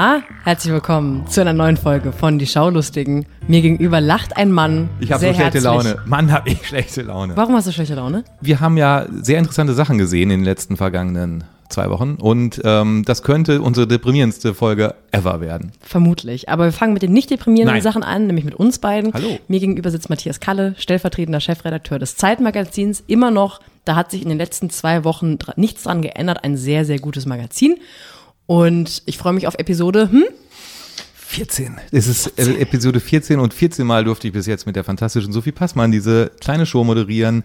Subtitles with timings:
[0.00, 0.22] Na?
[0.44, 3.26] Herzlich willkommen zu einer neuen Folge von Die Schaulustigen.
[3.48, 4.88] Mir gegenüber lacht ein Mann.
[5.00, 5.64] Ich habe so schlechte herzlich.
[5.64, 5.96] Laune.
[6.06, 7.36] Mann, habe ich schlechte Laune.
[7.36, 8.22] Warum hast du schlechte Laune?
[8.40, 13.02] Wir haben ja sehr interessante Sachen gesehen in den letzten vergangenen zwei Wochen und ähm,
[13.06, 15.72] das könnte unsere deprimierendste Folge ever werden.
[15.80, 16.48] Vermutlich.
[16.48, 17.82] Aber wir fangen mit den nicht deprimierenden Nein.
[17.82, 19.12] Sachen an, nämlich mit uns beiden.
[19.12, 19.40] Hallo.
[19.48, 23.02] Mir gegenüber sitzt Matthias Kalle, stellvertretender Chefredakteur des Zeitmagazins.
[23.08, 26.44] Immer noch, da hat sich in den letzten zwei Wochen nichts dran geändert.
[26.44, 27.78] Ein sehr, sehr gutes Magazin.
[28.48, 30.24] Und ich freue mich auf Episode, hm?
[31.14, 31.76] 14.
[31.92, 35.34] Es ist äh, Episode 14 und 14 Mal durfte ich bis jetzt mit der fantastischen
[35.34, 37.44] Sophie Passmann diese kleine Show moderieren.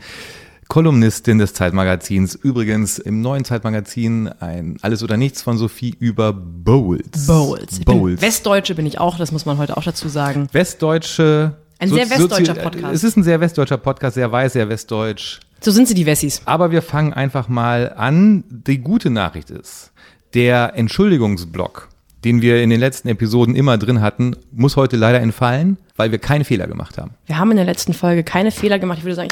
[0.69, 2.35] Kolumnistin des Zeitmagazins.
[2.35, 7.27] Übrigens im neuen Zeitmagazin ein Alles oder Nichts von Sophie über Bowls.
[7.27, 7.79] Bowls.
[7.79, 8.21] Ich bin.
[8.21, 10.47] Westdeutsche bin ich auch, das muss man heute auch dazu sagen.
[10.53, 11.57] Westdeutsche.
[11.79, 12.95] Ein sehr westdeutscher Podcast.
[12.95, 15.41] Es ist ein sehr westdeutscher Podcast, sehr weiß, sehr westdeutsch.
[15.59, 16.41] So sind sie, die Wessis.
[16.43, 18.43] Aber wir fangen einfach mal an.
[18.49, 19.92] Die gute Nachricht ist,
[20.33, 21.89] der Entschuldigungsblock,
[22.23, 26.19] den wir in den letzten Episoden immer drin hatten, muss heute leider entfallen, weil wir
[26.19, 27.11] keine Fehler gemacht haben.
[27.25, 28.99] Wir haben in der letzten Folge keine Fehler gemacht.
[28.99, 29.29] Ich würde sagen,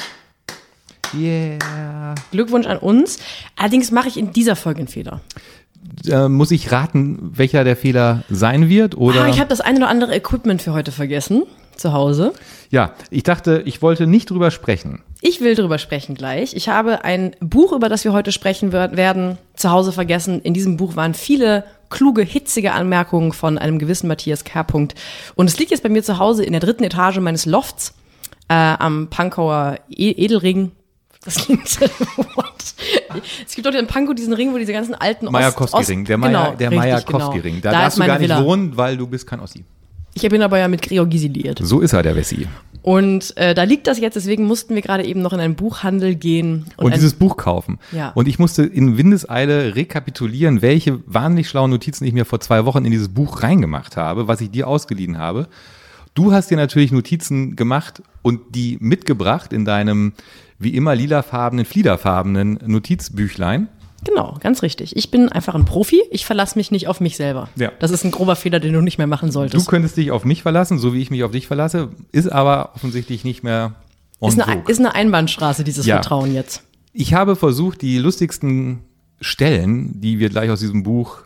[1.14, 2.16] Yeah.
[2.32, 3.20] Glückwunsch an uns.
[3.58, 5.20] Allerdings mache ich in dieser Folge einen Fehler.
[6.08, 8.96] Äh, muss ich raten, welcher der Fehler sein wird?
[8.96, 9.24] Oder?
[9.24, 11.44] Ah, ich habe das eine oder andere Equipment für heute vergessen.
[11.76, 12.34] Zu Hause.
[12.70, 15.02] ja, ich dachte, ich wollte nicht drüber sprechen.
[15.24, 16.56] Ich will drüber sprechen gleich.
[16.56, 20.42] Ich habe ein Buch, über das wir heute sprechen wer- werden, zu Hause vergessen.
[20.42, 24.66] In diesem Buch waren viele kluge, hitzige Anmerkungen von einem gewissen Matthias K.
[24.74, 24.96] Und
[25.38, 27.94] es liegt jetzt bei mir zu Hause in der dritten Etage meines Lofts
[28.50, 30.72] äh, am Pankower e Edelring.
[31.24, 31.80] Das klingt
[32.18, 32.74] what?
[33.46, 36.52] Es gibt doch in Pankow diesen Ring, wo diese ganzen alten Majakowski-Ring, der, genau, Maja,
[36.56, 37.62] der richtig, Majakowski-Ring.
[37.62, 37.64] genau.
[37.64, 38.44] Da, Da darfst du gar nicht Villa.
[38.44, 39.64] wohnen, weil du bist kein Ossi.
[40.14, 41.54] Ich bin aber ja mit Gregor Gysi.
[41.62, 42.48] So ist er, der Wessi.
[42.84, 46.16] Und äh, da liegt das jetzt, deswegen mussten wir gerade eben noch in einen Buchhandel
[46.16, 46.66] gehen.
[46.78, 47.78] und ein- dieses Buch kaufen.
[47.92, 48.10] Ja.
[48.16, 52.84] Und ich musste in Windeseile rekapitulieren, welche wahnsinnig schlauen Notizen ich mir vor zwei Wochen
[52.84, 55.48] in dieses Buch reingemacht habe, was ich dir ausgeliehen habe.
[56.16, 60.14] Du hast dir natürlich Notizen gemacht und die mitgebracht in deinem
[60.60, 63.68] wie immer lilafarbenen, fliederfarbenen Notizbüchlein.
[64.04, 64.96] Genau, ganz richtig.
[64.96, 66.02] Ich bin einfach ein Profi.
[66.12, 67.50] Ich verlasse mich nicht auf mich selber.
[67.56, 67.72] Ja.
[67.80, 69.68] Das ist ein grober Fehler, den du nicht mehr machen Du solltest.
[69.68, 73.24] könntest dich auf mich verlassen, so wie ich mich auf dich verlasse, ist aber offensichtlich
[73.24, 73.76] nicht mehr
[74.22, 75.96] ist, eine, ist eine Einbahnstraße, dieses Ja.
[75.96, 76.64] Vertrauen jetzt.
[76.94, 78.80] Ich habe versucht, die lustigsten
[79.20, 81.20] Stellen, die wir gleich aus diesem Buch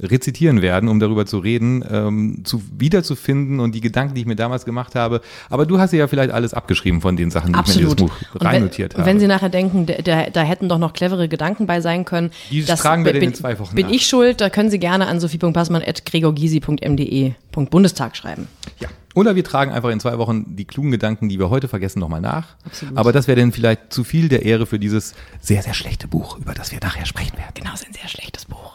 [0.00, 4.36] rezitieren werden, um darüber zu reden, ähm, zu, wiederzufinden und die Gedanken, die ich mir
[4.36, 5.20] damals gemacht habe.
[5.50, 7.80] Aber du hast ja vielleicht alles abgeschrieben von den Sachen, die Absolut.
[7.80, 9.10] ich mir in dieses Buch reinnotiert und habe.
[9.10, 12.30] wenn Sie nachher denken, da, da, hätten doch noch clevere Gedanken bei sein können.
[12.50, 13.92] Die tragen wir bin, in zwei Wochen Bin nach.
[13.92, 18.48] ich schuld, da können Sie gerne an sophie.passmann.gregorgysi.mde.bundestag schreiben.
[18.80, 18.88] ja.
[19.14, 22.20] Oder wir tragen einfach in zwei Wochen die klugen Gedanken, die wir heute vergessen, nochmal
[22.20, 22.56] nach.
[22.64, 22.96] Absolut.
[22.96, 26.38] Aber das wäre dann vielleicht zu viel der Ehre für dieses sehr, sehr schlechte Buch,
[26.38, 27.52] über das wir nachher sprechen werden.
[27.54, 28.71] Genau, ist ein sehr schlechtes Buch.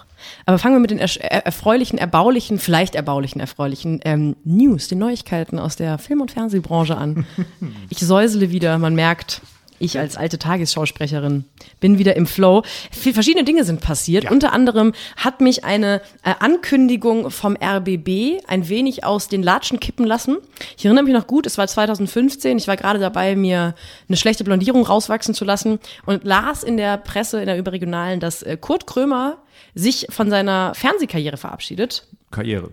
[0.48, 5.60] Aber fangen wir mit den er erfreulichen, erbaulichen, vielleicht erbaulichen, erfreulichen ähm, News, den Neuigkeiten
[5.60, 7.26] aus der Film- und Fernsehbranche an.
[7.90, 9.42] Ich säusele wieder, man merkt,
[9.80, 11.44] ich als alte Tagesschausprecherin
[11.80, 12.64] bin wieder im Flow.
[12.92, 14.32] Viel- Verschiedene Dinge sind passiert.
[14.32, 20.06] Unter anderem hat mich eine äh, Ankündigung vom RBB ein wenig aus den Latschen kippen
[20.06, 20.38] lassen.
[20.78, 22.58] Ich erinnere mich noch gut, es war 2015.
[22.58, 23.76] Ich war gerade dabei, mir
[24.08, 28.42] eine schlechte Blondierung rauswachsen zu lassen und las in der Presse, in der Überregionalen, dass
[28.44, 29.38] äh, Kurt Krömer
[29.78, 32.72] sich von seiner Fernsehkarriere verabschiedet Karriere.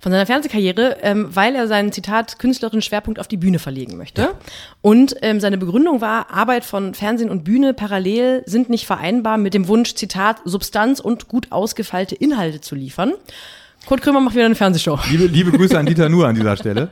[0.00, 4.30] von seiner Fernsehkarriere, ähm, weil er seinen Zitat künstlerischen Schwerpunkt auf die Bühne verlegen möchte.
[4.80, 9.54] Und ähm, seine Begründung war, Arbeit von Fernsehen und Bühne parallel sind nicht vereinbar mit
[9.54, 13.12] dem Wunsch, Zitat, Substanz und gut ausgefeilte Inhalte zu liefern.
[13.86, 14.98] Kurt Krömer macht wieder eine Fernsehshow.
[15.10, 16.90] Liebe, liebe Grüße an Dieter Nuhr an dieser Stelle.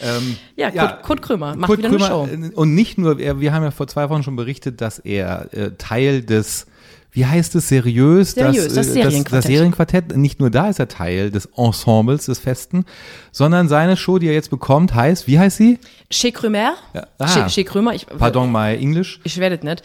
[0.00, 2.50] Ähm, Ja, Kurt, Ja, Kurt Krömer macht Kurt wieder Krömer, eine Show.
[2.52, 5.70] äh, Und nicht nur, wir haben ja vor zwei Wochen schon berichtet, dass er äh,
[5.78, 6.66] Teil des,
[7.12, 9.32] wie heißt es, seriös, Seriös, das äh, Serienquartett.
[9.32, 10.16] das Serienquartett.
[10.16, 12.84] Nicht nur da ist er Teil des Ensembles, des Festen,
[13.32, 15.78] sondern seine Show, die er jetzt bekommt, heißt, wie heißt sie?
[16.10, 16.72] Chez Krömer.
[17.18, 17.26] ah.
[17.28, 17.94] Chez, Chez Krömer.
[17.94, 19.20] Ich, Pardon my English.
[19.24, 19.82] ich werde es nicht.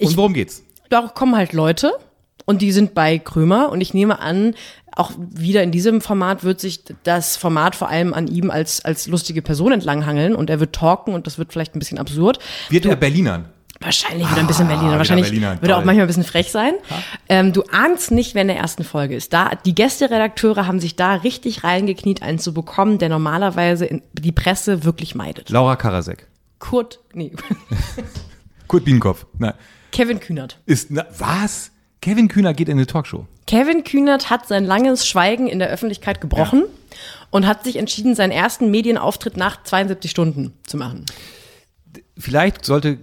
[0.00, 0.62] Und Ich, worum geht's?
[0.90, 1.92] da kommen halt Leute
[2.46, 4.54] und die sind bei Krömer und ich nehme an,
[4.96, 9.06] auch wieder in diesem Format wird sich das Format vor allem an ihm als, als
[9.08, 12.38] lustige Person entlanghangeln und er wird talken und das wird vielleicht ein bisschen absurd.
[12.70, 13.46] Wird er Berlinern?
[13.80, 14.88] Wahrscheinlich wieder ein bisschen Berliner.
[14.88, 16.74] wieder Wahrscheinlich Berliner, wird er auch manchmal ein bisschen frech sein.
[17.28, 19.32] Ähm, du ahnst nicht, wer in der ersten Folge ist.
[19.32, 24.84] Da, die Gästeredakteure haben sich da richtig reingekniet, einen zu bekommen, der normalerweise die Presse
[24.84, 25.50] wirklich meidet.
[25.50, 26.28] Laura Karasek.
[26.58, 27.32] Kurt, nee,
[28.68, 29.26] Kurt Bienenkopf.
[29.38, 29.54] Na,
[29.92, 30.58] Kevin Kühnert.
[30.66, 31.70] ist, na, was?
[32.00, 33.26] Kevin Kühner geht in eine Talkshow.
[33.46, 36.64] Kevin Kühnert hat sein langes Schweigen in der Öffentlichkeit gebrochen
[37.30, 41.04] und hat sich entschieden, seinen ersten Medienauftritt nach 72 Stunden zu machen.
[42.16, 42.98] Vielleicht sollte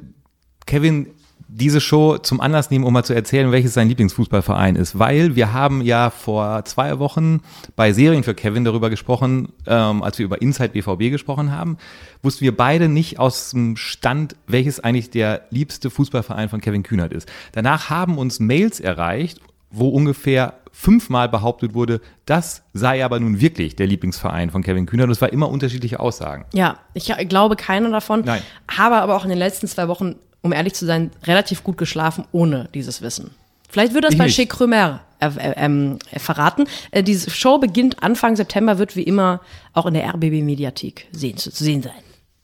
[0.71, 1.07] Kevin
[1.49, 4.97] diese Show zum Anlass nehmen, um mal zu erzählen, welches sein Lieblingsfußballverein ist.
[4.97, 7.41] Weil wir haben ja vor zwei Wochen
[7.75, 11.75] bei Serien für Kevin darüber gesprochen, ähm, als wir über Inside BVB gesprochen haben,
[12.23, 17.11] wussten wir beide nicht aus dem Stand, welches eigentlich der liebste Fußballverein von Kevin Kühnert
[17.11, 17.29] ist.
[17.51, 19.41] Danach haben uns Mails erreicht,
[19.71, 25.07] wo ungefähr fünfmal behauptet wurde, das sei aber nun wirklich der Lieblingsverein von Kevin Kühnert.
[25.07, 26.45] Und es war immer unterschiedliche Aussagen.
[26.53, 28.21] Ja, ich glaube keiner davon.
[28.23, 28.41] Nein.
[28.69, 32.25] Habe aber auch in den letzten zwei Wochen, um ehrlich zu sein, relativ gut geschlafen
[32.31, 33.31] ohne dieses Wissen.
[33.69, 34.35] Vielleicht wird das Ich bei nicht.
[34.35, 36.65] Chez Krömer äh, äh, ähm, äh, verraten.
[36.91, 39.39] Äh, diese Show beginnt Anfang September, wird wie immer
[39.73, 41.93] auch in der RBB-Mediathek sehen, zu, zu sehen sein.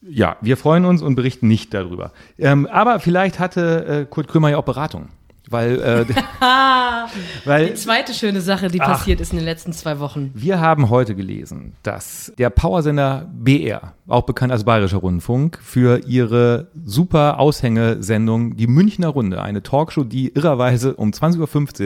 [0.01, 2.13] Ja, wir freuen uns und berichten nicht darüber.
[2.37, 5.09] Ähm, aber vielleicht hatte äh, Kurt Krömer ja auch Beratung.
[5.49, 6.05] Weil, äh,
[7.45, 10.31] weil Die zweite schöne Sache, die passiert ist in den letzten zwei Wochen.
[10.33, 16.67] wir haben heute gelesen, dass der Powersender BR, auch bekannt als Bayerischer Rundfunk, für ihre
[16.83, 21.39] super Aushängesendung Die Münchner Runde, eine Talkshow, die irrerweise um 20.15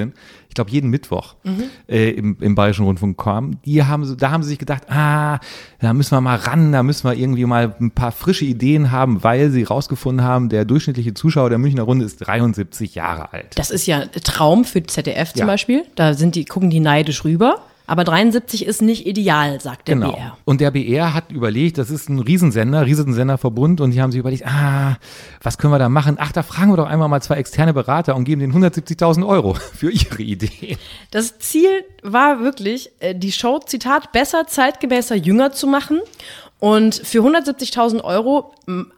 [0.06, 0.12] Uhr,
[0.52, 1.36] ich glaube jeden Mittwoch
[1.88, 5.40] äh, im, im Bayerischen Rundfunk kam, die haben, da haben sie sich gedacht, ah,
[5.80, 9.24] da müssen wir mal ran, da müssen wir irgendwie mal ein paar frische Ideen haben,
[9.24, 13.58] weil sie rausgefunden haben, der durchschnittliche Zuschauer der Münchner Runde ist 73 Jahre alt.
[13.58, 15.46] Das ist ja ein Traum für ZDF zum Ja.
[15.46, 15.86] Beispiel.
[15.96, 17.62] Da sind die, gucken die neidisch rüber.
[17.92, 20.14] Aber 73 ist nicht ideal, sagt der Genau.
[20.14, 20.38] BR.
[20.46, 24.48] Und der BR hat überlegt, das ist ein Riesensender, Riesensenderverbund, und die haben sich überlegt,
[24.48, 24.96] ah,
[25.44, 26.16] was können wir da machen?
[26.18, 29.54] Ach, da fragen wir doch einfach mal zwei externe Berater und geben denen 170.000 Euro
[29.76, 30.78] für ihre Idee.
[31.12, 36.00] Das Ziel war wirklich, äh, die Show, Zitat, besser, zeitgemäßer, jünger zu machen.
[36.60, 38.54] Und für 170.000 Euro,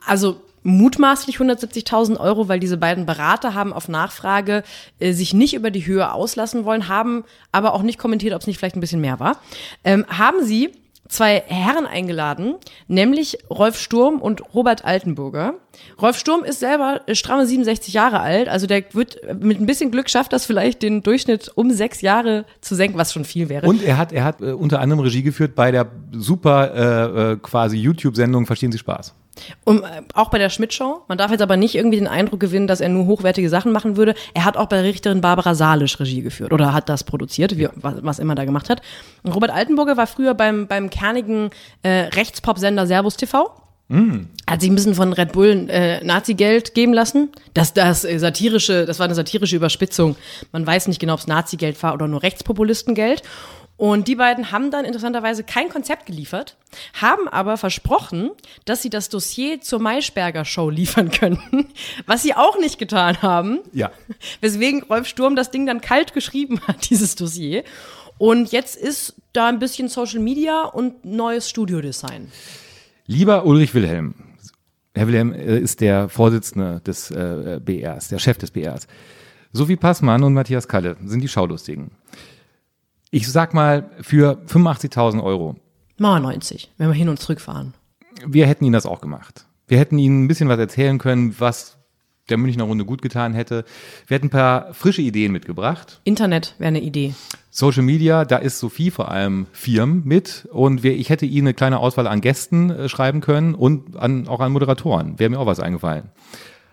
[0.05, 4.63] also mutmaßlich 170.000 Euro, weil diese beiden Berater haben auf Nachfrage
[4.99, 8.47] äh, sich nicht über die Höhe auslassen wollen, haben aber auch nicht kommentiert, ob es
[8.47, 9.37] nicht vielleicht ein bisschen mehr war,
[9.83, 10.71] ähm, haben sie
[11.07, 12.55] zwei Herren eingeladen,
[12.87, 15.55] nämlich Rolf Sturm und Robert Altenburger.
[16.01, 19.65] Rolf Sturm ist selber äh, stramme 67 Jahre alt, also der wird äh, mit ein
[19.65, 23.49] bisschen Glück schafft das vielleicht den Durchschnitt um sechs Jahre zu senken, was schon viel
[23.49, 23.67] wäre.
[23.67, 27.37] Und er hat, er hat äh, unter anderem Regie geführt bei der super äh, äh,
[27.37, 29.13] quasi YouTube-Sendung Verstehen Sie Spaß.
[29.65, 31.03] Um, äh, auch bei der Schmidt-Show.
[31.07, 33.97] Man darf jetzt aber nicht irgendwie den Eindruck gewinnen, dass er nur hochwertige Sachen machen
[33.97, 34.13] würde.
[34.33, 37.95] Er hat auch bei Richterin Barbara Salisch Regie geführt oder hat das produziert, wie, was,
[38.01, 38.81] was immer da gemacht hat.
[39.23, 41.49] Und Robert Altenburger war früher beim, beim kernigen
[41.81, 43.51] äh, Rechtspop-Sender Servus TV.
[44.49, 47.29] Hat sich ein bisschen von Red Bull äh, Nazi-Geld geben lassen.
[47.53, 50.15] Das, das äh, satirische, das war eine satirische Überspitzung.
[50.51, 53.23] Man weiß nicht genau, ob es Nazi-Geld war oder nur Rechtspopulistengeld.
[53.75, 56.57] Und die beiden haben dann interessanterweise kein Konzept geliefert,
[56.93, 58.29] haben aber versprochen,
[58.65, 61.67] dass sie das Dossier zur Maischberger Show liefern könnten,
[62.05, 63.59] was sie auch nicht getan haben.
[63.73, 63.91] Ja.
[64.41, 67.63] Weswegen Rolf Sturm das Ding dann kalt geschrieben hat, dieses Dossier.
[68.19, 72.31] Und jetzt ist da ein bisschen Social Media und neues Studiodesign.
[73.07, 74.13] Lieber Ulrich Wilhelm,
[74.93, 78.87] Herr Wilhelm äh, ist der Vorsitzende des äh, BRs, der Chef des BRs.
[79.51, 81.91] Sophie Passmann und Matthias Kalle sind die Schaulustigen.
[83.15, 85.55] Ich sag mal, für 85.000 Euro,
[85.99, 87.75] Mal 90, wenn wir hin und zurück fahren.
[88.25, 89.45] wir hätten Ihnen das auch gemacht.
[89.67, 91.77] Wir hätten Ihnen ein bisschen was erzählen können, was
[92.29, 93.65] der Münchner Runde gut getan hätte.
[94.07, 96.01] Wir hätten ein paar frische Ideen mitgebracht.
[96.05, 97.13] Internet wäre eine Idee.
[97.51, 101.53] Social Media, da ist Sophie vor allem Firmen mit und wir, ich hätte Ihnen eine
[101.53, 105.19] kleine Auswahl an Gästen äh, schreiben können und an, auch an Moderatoren.
[105.19, 106.09] Wäre mir auch was eingefallen.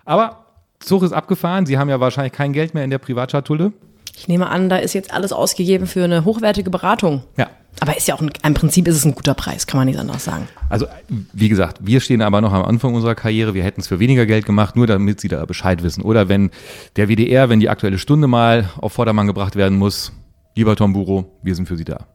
[0.05, 0.47] Aber
[0.79, 1.67] Zug ist abgefahren.
[1.67, 3.73] Sie haben ja wahrscheinlich kein Geld mehr in der Privatschatulle.
[4.17, 7.23] Ich nehme an, da ist jetzt alles ausgegeben für eine hochwertige Beratung.
[7.37, 7.49] Ja.
[7.79, 9.97] Aber ist ja auch ein, im Prinzip ist es ein guter Preis, kann man nicht
[9.97, 10.47] anders sagen.
[10.69, 10.87] Also,
[11.33, 13.53] wie gesagt, wir stehen aber noch am Anfang unserer Karriere.
[13.53, 16.01] Wir hätten es für weniger Geld gemacht, nur damit Sie da Bescheid wissen.
[16.03, 16.51] Oder wenn
[16.97, 20.11] der WDR, wenn die aktuelle Stunde mal auf Vordermann gebracht werden muss,
[20.55, 22.05] lieber Tom Buro, wir sind für Sie da.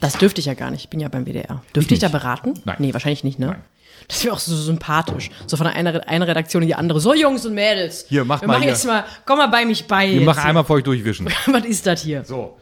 [0.00, 0.84] Das dürfte ich ja gar nicht.
[0.84, 1.62] Ich bin ja beim WDR.
[1.74, 2.54] Dürfte ich, Ich da beraten?
[2.64, 2.76] Nein.
[2.78, 3.46] Nee, wahrscheinlich nicht, ne?
[3.46, 3.60] Nein.
[4.08, 5.30] Das wäre auch so sympathisch.
[5.46, 7.00] So von einer, einer Redaktion in die andere.
[7.00, 8.06] So, Jungs und Mädels.
[8.08, 8.72] Hier, macht wir mal machen hier.
[8.72, 10.10] jetzt mal, komm mal bei mich bei.
[10.10, 11.26] Wir machen einmal für euch durchwischen.
[11.46, 12.24] Was ist das hier?
[12.24, 12.56] So.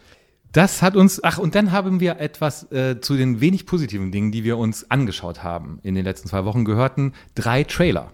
[0.53, 4.33] Das hat uns, ach, und dann haben wir etwas äh, zu den wenig positiven Dingen,
[4.33, 8.11] die wir uns angeschaut haben in den letzten zwei Wochen, gehörten drei Trailer.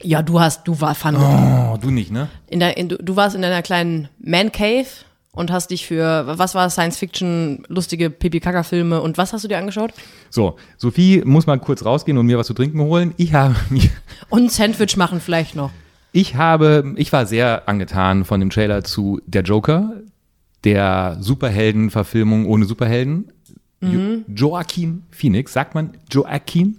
[0.00, 2.28] Ja, du hast, du war fand, Oh, du nicht, ne?
[2.48, 4.86] in der, in, du, du warst in deiner kleinen Man Cave
[5.32, 9.58] und hast dich für, was war Science Fiction, lustige Pipi-Kaka-Filme und was hast du dir
[9.58, 9.92] angeschaut?
[10.30, 13.14] So, Sophie muss mal kurz rausgehen und mir was zu trinken holen.
[13.16, 13.88] Ich habe mir,
[14.28, 15.70] Und ein Sandwich machen vielleicht noch.
[16.12, 19.92] ich habe, ich war sehr angetan von dem Trailer zu Der Joker,
[20.64, 23.32] der Superhelden-Verfilmung ohne Superhelden.
[23.80, 26.78] Jo Joaquin Phoenix, sagt man Joaquin?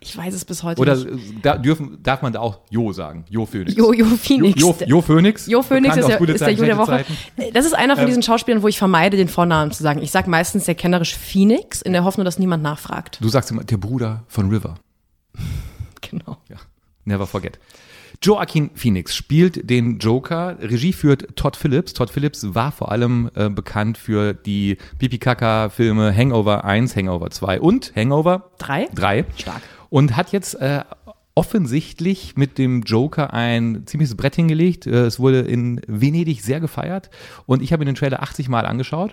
[0.00, 1.06] Ich weiß es bis heute Oder nicht.
[1.08, 3.24] äh, da dürfen, darf man da auch Jo sagen?
[3.28, 3.74] Jo Phoenix.
[3.76, 4.60] Jo, Jo Phoenix.
[4.60, 5.46] Jo, jo, jo Phoenix.
[5.46, 7.04] Jo Phoenix ist, Gute ist der Jo der Woche.
[7.04, 7.12] Zeiten.
[7.52, 10.00] Das ist einer von Ähm, diesen Schauspielern, wo ich vermeide, den Vornamen zu sagen.
[10.02, 13.18] Ich sage meistens sehr kennerisch Phoenix, in der Hoffnung, dass niemand nachfragt.
[13.20, 14.74] Du sagst immer, der Bruder von River.
[16.00, 16.38] Genau.
[16.48, 16.56] Ja.
[17.04, 17.58] Never forget.
[18.22, 20.56] Joaquin Phoenix spielt den Joker.
[20.60, 21.92] Regie führt Todd Phillips.
[21.92, 27.30] Todd Phillips war vor allem äh, bekannt für die Pipi Kaka Filme Hangover 1, Hangover
[27.30, 28.88] 2 und Hangover 3.
[28.94, 29.24] 3.
[29.36, 29.62] Stark.
[29.90, 30.82] Und hat jetzt äh,
[31.38, 34.88] offensichtlich mit dem Joker ein ziemliches Brett hingelegt.
[34.88, 37.10] Äh, Es wurde in Venedig sehr gefeiert
[37.46, 39.12] und ich habe mir den Trailer 80 Mal angeschaut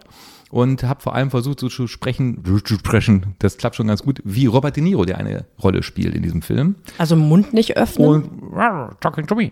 [0.50, 4.22] und habe vor allem versucht so zu sprechen, zu sprechen, das klappt schon ganz gut,
[4.24, 6.76] wie Robert De Niro, der eine Rolle spielt in diesem Film.
[6.98, 8.08] Also Mund nicht öffnen.
[8.08, 8.54] Und
[9.02, 9.52] talking to me.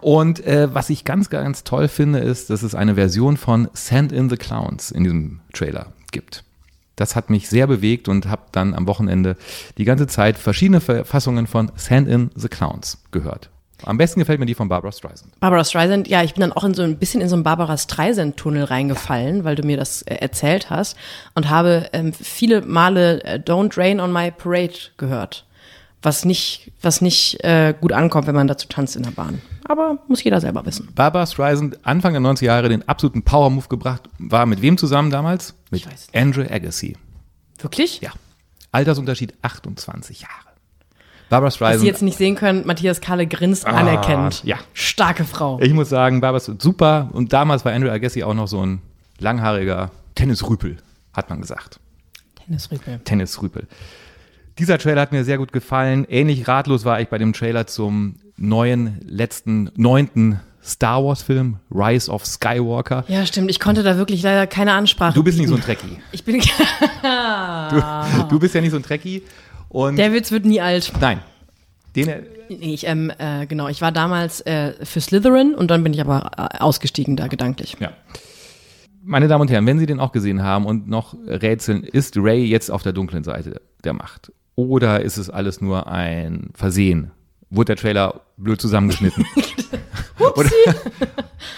[0.00, 4.10] Und äh, was ich ganz, ganz toll finde, ist, dass es eine Version von Sand
[4.10, 6.42] in the Clowns in diesem Trailer gibt.
[6.98, 9.36] Das hat mich sehr bewegt und habe dann am Wochenende
[9.78, 13.50] die ganze Zeit verschiedene Verfassungen von Sand in the Clowns gehört.
[13.84, 15.38] Am besten gefällt mir die von Barbara Streisand.
[15.38, 17.76] Barbara Streisand, ja, ich bin dann auch in so ein bisschen in so einen Barbara
[17.76, 20.96] Streisand-Tunnel reingefallen, weil du mir das äh, erzählt hast
[21.36, 25.44] und habe ähm, viele Male äh, Don't Rain on My Parade gehört.
[26.02, 29.40] Was nicht, was nicht äh, gut ankommt, wenn man dazu tanzt in der Bahn.
[29.68, 30.88] Aber muss jeder selber wissen.
[30.94, 34.08] Barbara Streisand Anfang der 90er Jahre den absoluten Power-Move gebracht.
[34.18, 35.54] War mit wem zusammen damals?
[35.70, 35.86] Mit.
[36.14, 36.96] Andrew Agassi.
[37.58, 38.00] Wirklich?
[38.00, 38.10] Ja.
[38.72, 40.32] Altersunterschied 28 Jahre.
[41.28, 41.80] Barbara Was Streisand.
[41.82, 44.42] Sie jetzt nicht sehen können, Matthias Kahle grinst anerkennend.
[44.44, 44.56] ja.
[44.72, 45.60] Starke Frau.
[45.60, 47.10] Ich muss sagen, Barbara ist super.
[47.12, 48.80] Und damals war Andrew Agassi auch noch so ein
[49.18, 50.78] langhaariger Tennisrüpel,
[51.12, 51.78] hat man gesagt.
[52.46, 53.00] Tennisrüpel.
[53.04, 53.66] Tennisrüpel.
[54.58, 56.06] Dieser Trailer hat mir sehr gut gefallen.
[56.08, 62.10] Ähnlich ratlos war ich bei dem Trailer zum neuen, letzten, neunten Star Wars Film, Rise
[62.10, 63.04] of Skywalker.
[63.08, 63.50] Ja, stimmt.
[63.50, 65.14] Ich konnte da wirklich leider keine Ansprache.
[65.14, 65.60] Du bist nicht so ein.
[65.60, 65.98] Trekkie.
[66.12, 66.40] Ich bin.
[67.02, 67.82] Du,
[68.30, 69.22] du bist ja nicht so ein Trekkie.
[69.68, 70.90] Und Der Witz wird nie alt.
[71.00, 71.20] nein,
[71.94, 72.06] den,
[72.48, 76.00] Nee, ich, ähm, äh, genau, ich war damals äh, für Slytherin und dann bin ich
[76.00, 77.76] aber äh, ausgestiegen da gedanklich.
[77.78, 77.90] Ja.
[79.02, 82.44] Meine Damen und Herren, wenn Sie den auch gesehen haben und noch rätseln, ist Ray
[82.44, 84.32] jetzt auf der dunklen Seite der Macht?
[84.54, 87.10] Oder ist es alles nur ein Versehen?
[87.50, 89.24] Wurde der Trailer blöd zusammengeschnitten?
[90.18, 90.50] Oder,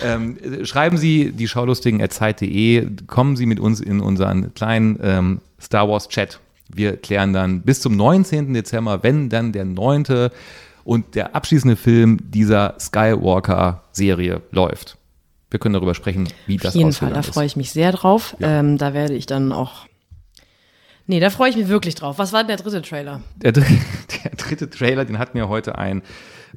[0.02, 5.40] ähm, schreiben Sie die Schaulustigen at Zeit.de, kommen Sie mit uns in unseren kleinen ähm,
[5.60, 6.40] Star Wars Chat.
[6.72, 8.54] Wir klären dann bis zum 19.
[8.54, 10.30] Dezember, wenn dann der neunte
[10.84, 14.96] und der abschließende Film dieser Skywalker-Serie läuft.
[15.50, 18.36] Wir können darüber sprechen, wie das Auf jeden Fall, da freue ich mich sehr drauf.
[18.38, 18.60] Ja.
[18.60, 19.86] Ähm, da werde ich dann auch.
[21.10, 22.18] Nee, da freue ich mich wirklich drauf.
[22.18, 23.20] Was war denn der dritte Trailer?
[23.34, 23.64] Der, der
[24.36, 26.02] dritte Trailer, den hat mir heute ein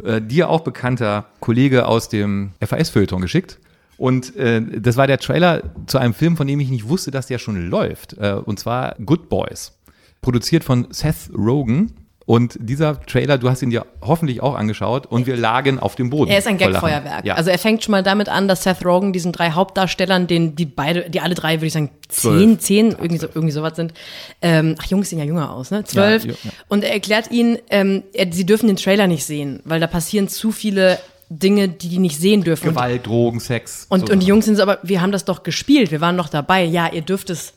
[0.03, 3.57] äh, dir auch bekannter Kollege aus dem FAS-Feuilleton geschickt.
[3.97, 7.25] Und äh, das war der Trailer zu einem Film, von dem ich nicht wusste, dass
[7.25, 8.13] der schon läuft.
[8.19, 9.73] Äh, und zwar Good Boys.
[10.21, 11.91] Produziert von Seth Rogen.
[12.25, 16.09] Und dieser Trailer, du hast ihn dir hoffentlich auch angeschaut und wir lagen auf dem
[16.09, 16.31] Boden.
[16.31, 16.57] Er ist ein.
[16.57, 17.25] Gagfeuerwerk.
[17.25, 17.35] Ja.
[17.35, 20.65] Also er fängt schon mal damit an, dass Seth Rogen diesen drei Hauptdarstellern, den die
[20.65, 23.93] beide, die alle drei, würde ich sagen, zehn, zehn, irgendwie, so, irgendwie sowas sind.
[24.41, 25.83] Ähm, ach, Jungs sehen ja jünger aus, ne?
[25.83, 26.23] Zwölf.
[26.23, 26.51] Ja, ja.
[26.69, 30.29] Und er erklärt ihnen, ähm, er, sie dürfen den Trailer nicht sehen, weil da passieren
[30.29, 30.99] zu viele
[31.29, 32.69] Dinge, die die nicht sehen dürfen.
[32.69, 33.87] Gewalt, Drogen, Sex.
[33.89, 36.15] Und, so und die Jungs sind so, aber wir haben das doch gespielt, wir waren
[36.15, 36.63] doch dabei.
[36.63, 37.53] Ja, ihr dürft es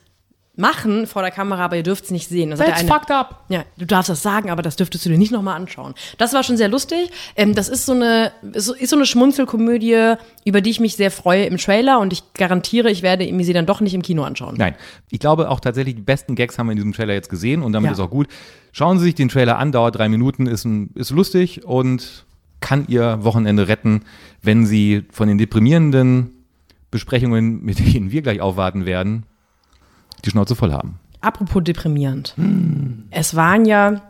[0.58, 2.50] machen vor der Kamera, aber ihr dürft es nicht sehen.
[2.50, 3.44] Das That's der eine- fucked up.
[3.48, 5.94] Ja, du darfst das sagen, aber das dürftest du dir nicht nochmal anschauen.
[6.18, 7.10] Das war schon sehr lustig.
[7.36, 10.96] Ähm, das ist so eine, ist so- ist so eine Schmunzelkomödie, über die ich mich
[10.96, 14.00] sehr freue im Trailer und ich garantiere, ich werde mir sie dann doch nicht im
[14.02, 14.54] Kino anschauen.
[14.58, 14.74] Nein,
[15.10, 17.72] ich glaube auch tatsächlich, die besten Gags haben wir in diesem Trailer jetzt gesehen und
[17.72, 17.92] damit Ja.
[17.92, 18.28] ist auch gut.
[18.72, 22.24] Schauen Sie sich den Trailer an, dauert drei Minuten, ist, ein, ist lustig und
[22.60, 24.02] kann Ihr Wochenende retten,
[24.42, 26.30] wenn Sie von den deprimierenden
[26.90, 29.24] Besprechungen, mit denen wir gleich aufwarten werden,
[30.26, 30.98] die Schnauze voll haben.
[31.20, 32.34] Apropos deprimierend.
[33.10, 34.02] Es waren ja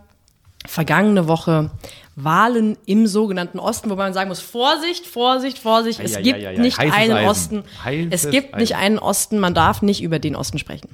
[0.65, 1.71] vergangene Woche
[2.19, 6.49] Wahlen im sogenannten Osten, wobei man sagen muss, Vorsicht, Vorsicht, Vorsicht, es ei, gibt ei,
[6.49, 6.57] ei.
[6.57, 7.29] nicht Heißes einen Eisen.
[7.29, 7.63] Osten.
[7.83, 8.83] Heißes es gibt nicht Eisen.
[8.83, 10.89] einen Osten, man darf nicht über den Osten sprechen,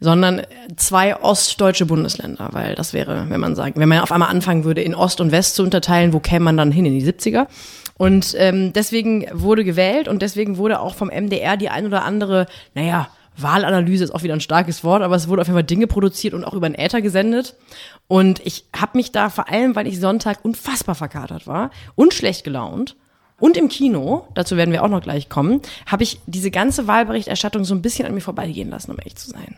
[0.00, 0.42] sondern
[0.76, 4.82] zwei ostdeutsche Bundesländer, weil das wäre, wenn man sagt, wenn man auf einmal anfangen würde,
[4.82, 7.46] in Ost und West zu unterteilen, wo käme man dann hin in die 70er?
[7.96, 12.46] Und ähm, deswegen wurde gewählt und deswegen wurde auch vom MDR die ein oder andere,
[12.74, 13.08] naja,
[13.40, 16.34] Wahlanalyse ist auch wieder ein starkes Wort, aber es wurde auf jeden Fall Dinge produziert
[16.34, 17.54] und auch über den Äther gesendet.
[18.06, 22.44] Und ich habe mich da vor allem, weil ich Sonntag unfassbar verkatert war und schlecht
[22.44, 22.96] gelaunt
[23.40, 27.64] und im Kino, dazu werden wir auch noch gleich kommen, habe ich diese ganze Wahlberichterstattung
[27.64, 29.56] so ein bisschen an mir vorbeigehen lassen, um ehrlich zu sein.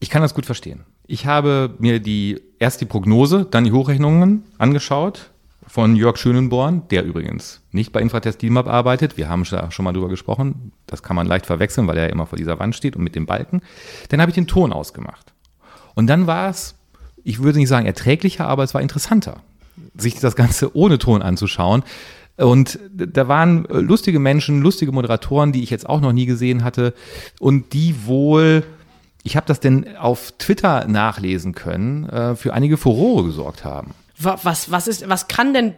[0.00, 0.84] Ich kann das gut verstehen.
[1.06, 5.29] Ich habe mir die erst die Prognose, dann die Hochrechnungen angeschaut
[5.70, 9.16] von Jörg Schönenborn, der übrigens nicht bei Infratest DIMAP arbeitet.
[9.16, 10.72] Wir haben schon mal drüber gesprochen.
[10.88, 13.24] Das kann man leicht verwechseln, weil er immer vor dieser Wand steht und mit dem
[13.24, 13.62] Balken.
[14.08, 15.32] Dann habe ich den Ton ausgemacht.
[15.94, 16.74] Und dann war es,
[17.22, 19.44] ich würde nicht sagen erträglicher, aber es war interessanter,
[19.96, 21.84] sich das Ganze ohne Ton anzuschauen.
[22.36, 26.94] Und da waren lustige Menschen, lustige Moderatoren, die ich jetzt auch noch nie gesehen hatte
[27.38, 28.64] und die wohl
[29.22, 33.92] ich habe das denn auf Twitter nachlesen können, äh, für einige Furore gesorgt haben.
[34.22, 35.74] Was, was, ist, was kann denn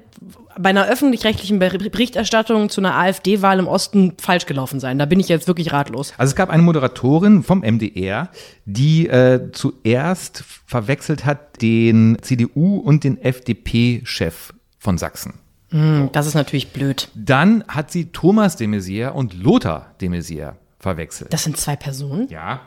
[0.58, 4.98] bei einer öffentlich-rechtlichen Berichterstattung zu einer AfD-Wahl im Osten falsch gelaufen sein?
[4.98, 6.12] Da bin ich jetzt wirklich ratlos.
[6.18, 8.30] Also es gab eine Moderatorin vom MDR,
[8.64, 15.34] die äh, zuerst verwechselt hat den CDU und den FDP-Chef von Sachsen.
[15.70, 17.08] Hm, das ist natürlich blöd.
[17.14, 21.32] Dann hat sie Thomas de Maizière und Lothar de Maizière verwechselt.
[21.32, 22.28] Das sind zwei Personen?
[22.28, 22.60] Ja,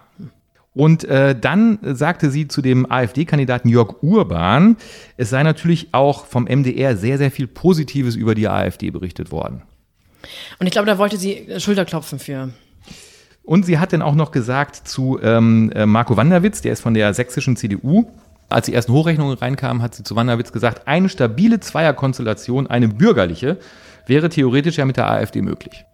[0.76, 4.76] und äh, dann sagte sie zu dem AfD-Kandidaten Jörg Urban,
[5.18, 9.62] es sei natürlich auch vom MDR sehr, sehr viel Positives über die AfD berichtet worden.
[10.60, 12.50] Und ich glaube, da wollte sie Schulterklopfen für.
[13.44, 16.94] Und sie hat dann auch noch gesagt zu ähm, äh, Marco Wanderwitz, der ist von
[16.94, 18.12] der sächsischen CDU.
[18.50, 23.58] Als die ersten Hochrechnungen reinkamen, hat sie zu Wanderwitz gesagt, eine stabile Zweierkonstellation, eine bürgerliche,
[24.08, 25.86] wäre theoretisch ja mit der AfD möglich.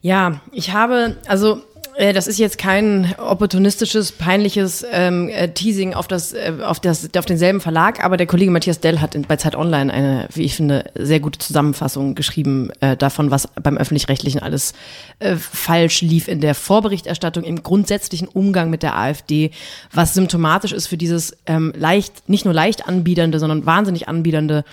[0.00, 1.60] Ja, ich habe, also äh,
[1.98, 7.24] das ist jetzt kein opportunistisches, peinliches ähm, äh, Teasing auf das, äh, auf das, auf
[7.24, 10.54] denselben Verlag, aber der Kollege Matthias Dell hat in, bei Zeit Online eine, wie ich
[10.54, 14.74] finde, sehr gute Zusammenfassung geschrieben äh, davon, was beim öffentlich-rechtlichen alles
[15.20, 19.50] äh, falsch lief in der Vorberichterstattung, im grundsätzlichen Umgang mit der AfD,
[19.90, 24.64] was symptomatisch ist für dieses ähm, leicht, nicht nur leicht anbiedernde, sondern wahnsinnig anbiedernde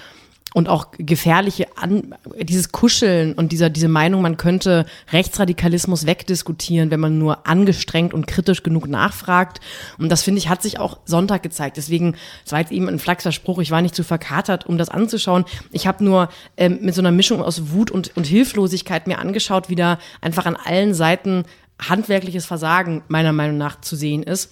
[0.54, 7.00] und auch gefährliche An dieses Kuscheln und dieser diese Meinung, man könnte Rechtsradikalismus wegdiskutieren, wenn
[7.00, 9.60] man nur angestrengt und kritisch genug nachfragt.
[9.98, 11.78] Und das finde ich hat sich auch Sonntag gezeigt.
[11.78, 13.60] Deswegen es war jetzt eben ein flachser Spruch.
[13.60, 15.46] Ich war nicht zu verkatert, um das anzuschauen.
[15.72, 19.70] Ich habe nur ähm, mit so einer Mischung aus Wut und und Hilflosigkeit mir angeschaut,
[19.70, 21.46] wie da einfach an allen Seiten
[21.80, 24.52] handwerkliches Versagen meiner Meinung nach zu sehen ist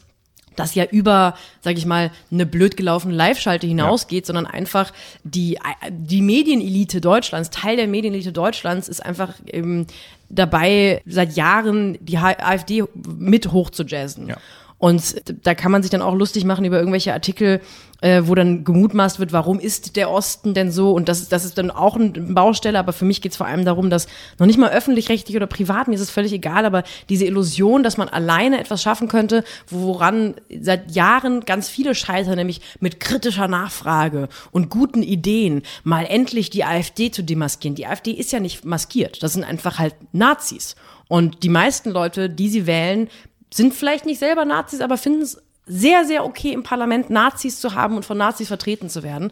[0.56, 4.28] das ja über, sag ich mal, eine blöd gelaufene Live-Schalte hinausgeht, ja.
[4.28, 4.92] sondern einfach
[5.24, 5.58] die,
[5.90, 9.88] die Medienelite Deutschlands, Teil der Medienelite Deutschlands ist einfach ähm,
[10.30, 14.28] dabei, seit Jahren die AfD mit hochzujazzen.
[14.28, 14.38] Ja.
[14.82, 17.62] Und da kann man sich dann auch lustig machen über irgendwelche Artikel,
[18.02, 20.92] äh, wo dann gemutmaßt wird, warum ist der Osten denn so?
[20.92, 23.64] Und das, das ist dann auch eine Baustelle, aber für mich geht es vor allem
[23.64, 24.08] darum, dass
[24.40, 27.98] noch nicht mal öffentlich-rechtlich oder privat, mir ist es völlig egal, aber diese Illusion, dass
[27.98, 34.30] man alleine etwas schaffen könnte, woran seit Jahren ganz viele scheitern, nämlich mit kritischer Nachfrage
[34.50, 37.76] und guten Ideen, mal endlich die AfD zu demaskieren.
[37.76, 40.76] Die AfD ist ja nicht maskiert, das sind einfach halt Nazis.
[41.08, 43.10] Und die meisten Leute, die sie wählen,
[43.54, 47.76] sind vielleicht nicht selber Nazis, aber finden es sehr, sehr okay im Parlament Nazis zu
[47.76, 49.32] haben und von Nazis vertreten zu werden.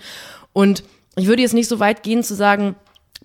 [0.53, 0.83] Und
[1.15, 2.75] ich würde jetzt nicht so weit gehen zu sagen,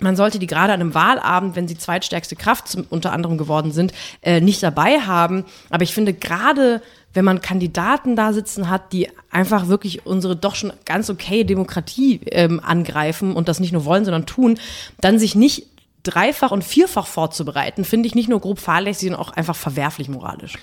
[0.01, 3.71] man sollte die gerade an einem Wahlabend, wenn sie zweitstärkste Kraft zum, unter anderem geworden
[3.71, 5.45] sind, äh, nicht dabei haben.
[5.71, 10.57] Aber ich finde gerade, wenn man Kandidaten da sitzen hat, die einfach wirklich unsere doch
[10.57, 14.59] schon ganz okay Demokratie ähm, angreifen und das nicht nur wollen, sondern tun,
[15.01, 15.69] dann sich nicht
[16.03, 20.55] dreifach und vierfach vorzubereiten, finde ich nicht nur grob fahrlässig, sondern auch einfach verwerflich moralisch.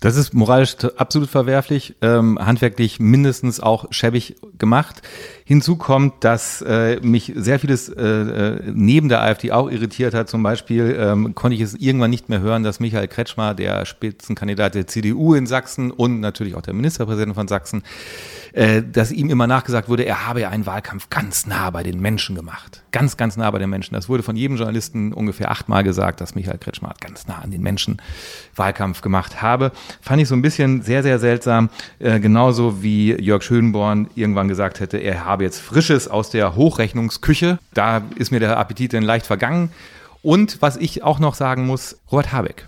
[0.00, 5.02] Das ist moralisch absolut verwerflich, ähm, handwerklich mindestens auch schäbig gemacht.
[5.50, 10.28] Hinzu kommt, dass äh, mich sehr vieles äh, äh, neben der AfD auch irritiert hat.
[10.28, 14.76] Zum Beispiel ähm, konnte ich es irgendwann nicht mehr hören, dass Michael Kretschmer, der Spitzenkandidat
[14.76, 17.82] der CDU in Sachsen und natürlich auch der Ministerpräsident von Sachsen,
[18.52, 22.00] äh, dass ihm immer nachgesagt wurde, er habe ja einen Wahlkampf ganz nah bei den
[22.00, 22.84] Menschen gemacht.
[22.92, 23.94] Ganz, ganz nah bei den Menschen.
[23.94, 27.62] Das wurde von jedem Journalisten ungefähr achtmal gesagt, dass Michael Kretschmer ganz nah an den
[27.62, 28.00] Menschen
[28.54, 29.72] Wahlkampf gemacht habe.
[30.00, 31.70] Fand ich so ein bisschen sehr, sehr seltsam.
[31.98, 36.54] Äh, genauso wie Jörg Schönborn irgendwann gesagt hätte, er habe habe jetzt Frisches aus der
[36.54, 37.58] Hochrechnungsküche.
[37.72, 39.70] Da ist mir der Appetit dann leicht vergangen.
[40.20, 42.66] Und was ich auch noch sagen muss, Robert Habeck.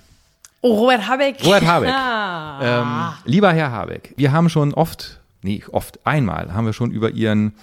[0.63, 1.45] Oh, Robert Habeck.
[1.45, 1.91] Robert Habeck.
[1.95, 3.13] Ah.
[3.25, 7.11] Ähm, lieber Herr Habeck, wir haben schon oft, nee, oft, einmal haben wir schon über
[7.11, 7.55] Ihren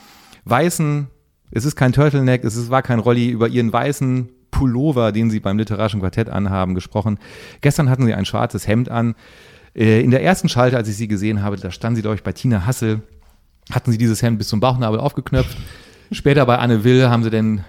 [0.46, 1.08] weißen,
[1.52, 5.40] es ist kein Turtleneck, es ist, war kein Rolli, über Ihren weißen Pullover, den Sie
[5.40, 7.20] beim literarischen Quartett anhaben, gesprochen.
[7.62, 9.16] Gestern hatten Sie ein schwarzes Hemd an.
[9.76, 12.24] Äh, in der ersten Schalte, als ich Sie gesehen habe, da standen Sie, glaube ich,
[12.24, 13.02] bei Tina Hassel
[13.72, 15.58] hatten sie dieses Hemd bis zum Bauchnabel aufgeknöpft.
[16.12, 17.66] Später bei Anne Will haben sie dann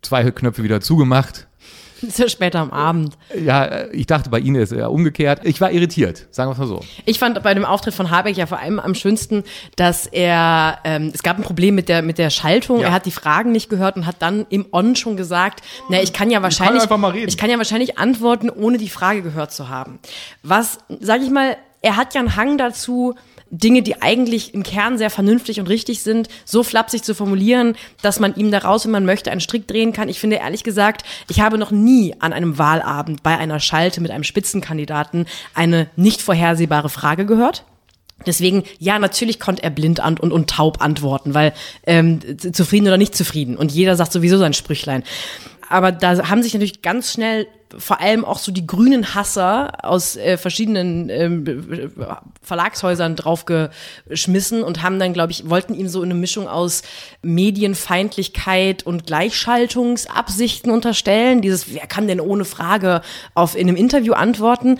[0.00, 1.46] zwei Knöpfe wieder zugemacht.
[2.18, 3.16] Ja später am Abend.
[3.38, 5.40] Ja, ich dachte, bei Ihnen ist es ja umgekehrt.
[5.44, 6.80] Ich war irritiert, sagen wir es mal so.
[7.04, 9.44] Ich fand bei dem Auftritt von Habeck ja vor allem am schönsten,
[9.76, 12.80] dass er, ähm, es gab ein Problem mit der, mit der Schaltung.
[12.80, 12.88] Ja.
[12.88, 16.12] Er hat die Fragen nicht gehört und hat dann im On schon gesagt, na, ich
[16.12, 19.68] kann ja wahrscheinlich, ich kann, ich kann ja wahrscheinlich antworten, ohne die Frage gehört zu
[19.68, 19.98] haben.
[20.42, 23.14] Was, sag ich mal, er hat ja einen Hang dazu,
[23.52, 28.18] Dinge, die eigentlich im Kern sehr vernünftig und richtig sind, so flapsig zu formulieren, dass
[28.18, 30.08] man ihm daraus, wenn man möchte, einen Strick drehen kann.
[30.08, 34.10] Ich finde ehrlich gesagt, ich habe noch nie an einem Wahlabend bei einer Schalte mit
[34.10, 37.64] einem Spitzenkandidaten eine nicht vorhersehbare Frage gehört.
[38.26, 41.52] Deswegen, ja, natürlich konnte er blind und, und, taub antworten, weil
[41.86, 42.20] ähm,
[42.52, 43.56] zufrieden oder nicht zufrieden.
[43.56, 45.02] Und jeder sagt sowieso sein Sprüchlein
[45.72, 47.46] aber da haben sich natürlich ganz schnell
[47.78, 51.90] vor allem auch so die grünen Hasser aus äh, verschiedenen ähm,
[52.42, 56.82] Verlagshäusern draufgeschmissen und haben dann, glaube ich, wollten ihm so eine Mischung aus
[57.22, 61.40] Medienfeindlichkeit und Gleichschaltungsabsichten unterstellen.
[61.40, 63.00] Dieses, wer kann denn ohne Frage
[63.34, 64.78] auf in einem Interview antworten?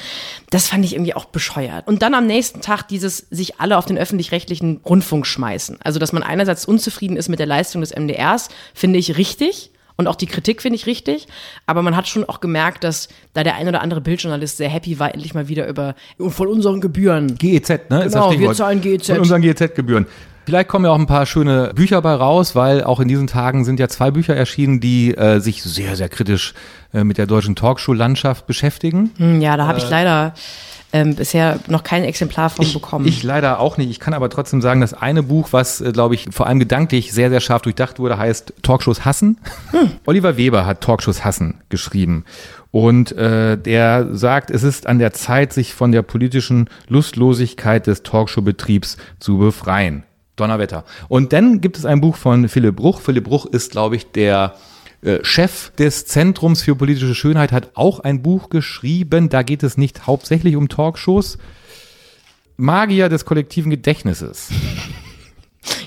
[0.50, 1.86] Das fand ich irgendwie auch bescheuert.
[1.88, 5.78] Und dann am nächsten Tag dieses sich alle auf den öffentlich-rechtlichen Rundfunk schmeißen.
[5.82, 9.71] Also, dass man einerseits unzufrieden ist mit der Leistung des MDRs, finde ich richtig.
[9.96, 11.26] Und auch die Kritik finde ich richtig.
[11.66, 14.98] Aber man hat schon auch gemerkt, dass da der ein oder andere Bildjournalist sehr happy
[14.98, 17.36] war, endlich mal wieder über von unseren Gebühren.
[17.36, 18.08] GEZ, ne?
[18.08, 19.08] Genau, wir zahlen GEZ.
[19.08, 20.06] Von unseren GEZ-Gebühren.
[20.44, 23.64] Vielleicht kommen ja auch ein paar schöne Bücher bei raus, weil auch in diesen Tagen
[23.64, 26.54] sind ja zwei Bücher erschienen, die äh, sich sehr, sehr kritisch
[26.92, 29.12] äh, mit der deutschen Talkshow-Landschaft beschäftigen.
[29.18, 30.34] Hm, ja, da habe ich leider
[30.92, 33.06] ähm, bisher noch kein Exemplar von ich, bekommen.
[33.06, 33.90] Ich leider auch nicht.
[33.90, 37.12] Ich kann aber trotzdem sagen, das eine Buch, was, äh, glaube ich, vor allem gedanklich
[37.12, 39.38] sehr, sehr scharf durchdacht wurde, heißt Talkshows hassen.
[39.70, 39.92] Hm.
[40.06, 42.24] Oliver Weber hat Talkshows hassen geschrieben.
[42.70, 48.02] Und äh, der sagt, es ist an der Zeit, sich von der politischen Lustlosigkeit des
[48.02, 50.04] Talkshow-Betriebs zu befreien.
[50.36, 50.84] Donnerwetter.
[51.08, 53.00] Und dann gibt es ein Buch von Philipp Bruch.
[53.00, 54.54] Philipp Bruch ist, glaube ich, der
[55.22, 59.28] Chef des Zentrums für politische Schönheit, hat auch ein Buch geschrieben.
[59.28, 61.38] Da geht es nicht hauptsächlich um Talkshows.
[62.56, 64.50] Magier des kollektiven Gedächtnisses.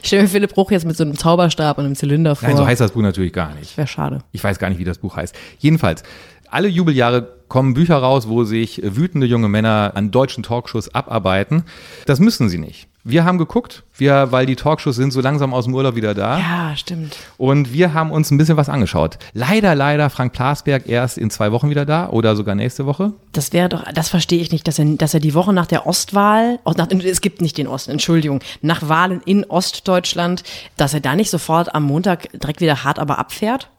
[0.01, 2.47] Ich stelle mir Philipp Bruch jetzt mit so einem Zauberstab und einem Zylinder vor.
[2.47, 3.78] Nein, so heißt das Buch natürlich gar nicht.
[3.78, 4.19] Wäre schade.
[4.32, 5.36] Ich weiß gar nicht, wie das Buch heißt.
[5.60, 6.04] Jedenfalls,
[6.49, 11.63] alle Jubeljahre kommen Bücher raus, wo sich wütende junge Männer an deutschen Talkshows abarbeiten.
[12.06, 12.88] Das müssen sie nicht.
[13.08, 16.39] Wir haben geguckt, wir, weil die Talkshows sind so langsam aus dem Urlaub wieder da.
[16.39, 17.15] Ja, stimmt.
[17.38, 19.20] Und wir haben uns ein bisschen was angeschaut.
[19.34, 23.13] Leider, leider Frank Plasberg erst in zwei Wochen wieder da oder sogar nächste Woche.
[23.32, 25.86] Das wäre doch, das verstehe ich nicht, dass er, dass er die Woche nach der
[25.86, 30.44] Ostwahl, oh, nach, es gibt nicht den Osten, Entschuldigung, nach Wahlen in Ostdeutschland,
[30.76, 33.70] dass er da nicht sofort am Montag direkt wieder hart aber abfährt.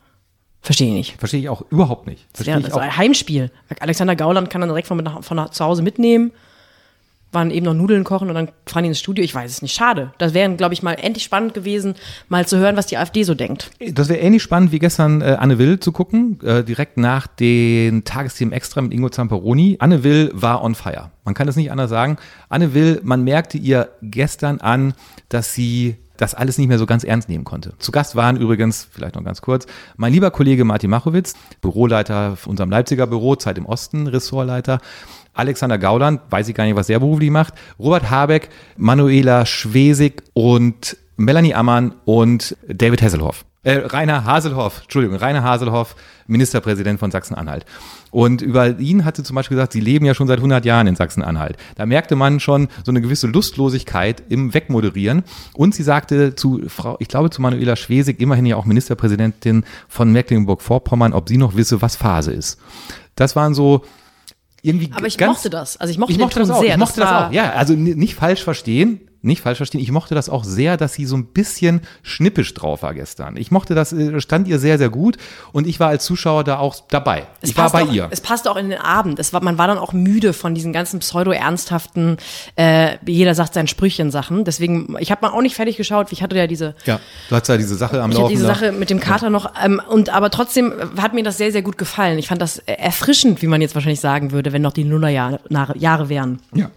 [0.60, 1.18] Verstehe ich nicht.
[1.18, 2.26] Verstehe ich auch überhaupt nicht.
[2.32, 2.82] Das Verstehe wäre also auch.
[2.82, 3.50] ein Heimspiel.
[3.80, 6.30] Alexander Gauland kann dann direkt von, von zu Hause mitnehmen.
[7.32, 9.24] Waren eben noch Nudeln kochen und dann fahren die ins Studio.
[9.24, 9.74] Ich weiß es nicht.
[9.74, 10.12] Schade.
[10.18, 11.94] Das wäre, glaube ich, mal endlich spannend gewesen,
[12.28, 13.70] mal zu hören, was die AfD so denkt.
[13.92, 18.04] Das wäre ähnlich spannend wie gestern äh, Anne Will zu gucken, äh, direkt nach den
[18.04, 19.76] Tagesthemen Extra mit Ingo Zamperoni.
[19.80, 21.10] Anne Will war on fire.
[21.24, 22.16] Man kann es nicht anders sagen.
[22.48, 24.94] Anne Will, man merkte ihr gestern an,
[25.28, 27.74] dass sie das alles nicht mehr so ganz ernst nehmen konnte.
[27.78, 32.70] Zu Gast waren übrigens, vielleicht noch ganz kurz, mein lieber Kollege Martin Machowitz, Büroleiter unserem
[32.70, 34.80] Leipziger Büro, Zeit im Osten, Ressortleiter,
[35.36, 40.96] Alexander Gauland, weiß ich gar nicht, was der beruflich macht, Robert Habeck, Manuela Schwesig und
[41.16, 43.44] Melanie Ammann und David Hasselhoff.
[43.66, 45.96] Äh, Rainer Haselhoff, Entschuldigung, Rainer Haselhoff,
[46.28, 47.66] Ministerpräsident von Sachsen-Anhalt.
[48.12, 50.86] Und über ihn hat sie zum Beispiel gesagt, sie leben ja schon seit 100 Jahren
[50.86, 51.56] in Sachsen-Anhalt.
[51.74, 55.24] Da merkte man schon so eine gewisse Lustlosigkeit im Wegmoderieren.
[55.54, 60.12] Und sie sagte zu Frau, ich glaube zu Manuela Schwesig, immerhin ja auch Ministerpräsidentin von
[60.12, 62.60] Mecklenburg-Vorpommern, ob sie noch wisse, was Phase ist.
[63.16, 63.82] Das waren so
[64.66, 65.76] irgendwie Aber ich ganz, mochte das.
[65.76, 66.60] Also ich mochte, ich mochte das auch.
[66.60, 66.72] sehr.
[66.72, 67.32] Ich mochte das, war- auch.
[67.32, 69.00] Ja, also nicht falsch verstehen.
[69.26, 69.80] Nicht falsch verstehen.
[69.80, 73.36] Ich mochte das auch sehr, dass sie so ein bisschen schnippisch drauf war gestern.
[73.36, 75.16] Ich mochte das, äh, stand ihr sehr, sehr gut.
[75.52, 77.26] Und ich war als Zuschauer da auch dabei.
[77.42, 78.08] Es ich war passt bei auch, ihr.
[78.10, 79.18] Es passte auch in den Abend.
[79.18, 82.16] Es war, man war dann auch müde von diesen ganzen pseudo-ernsthaften,
[82.56, 84.44] äh, jeder sagt sein Sprüchchen Sachen.
[84.44, 86.12] Deswegen, ich habe mal auch nicht fertig geschaut.
[86.12, 88.34] Ich hatte ja diese, Ja, du hattest ja diese Sache am ich hatte Laufen.
[88.34, 88.54] diese da.
[88.54, 89.52] Sache mit dem Kater noch.
[89.62, 92.18] Ähm, und aber trotzdem hat mir das sehr, sehr gut gefallen.
[92.18, 95.40] Ich fand das äh, erfrischend, wie man jetzt wahrscheinlich sagen würde, wenn noch die Nullerjahre
[95.48, 96.40] Jahre- Jahre wären.
[96.54, 96.70] Ja.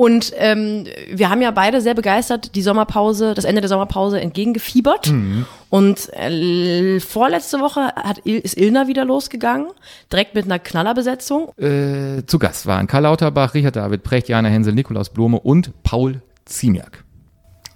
[0.00, 5.08] Und ähm, wir haben ja beide sehr begeistert die Sommerpause, das Ende der Sommerpause entgegengefiebert.
[5.08, 5.44] Mhm.
[5.68, 9.66] Und äh, vorletzte Woche hat ist Ilna wieder losgegangen,
[10.10, 11.50] direkt mit einer Knallerbesetzung.
[11.58, 16.22] Äh, zu Gast waren Karl Lauterbach, Richard David Precht, Jana Hensel, Nikolaus Blome und Paul
[16.46, 17.04] Ziemiak.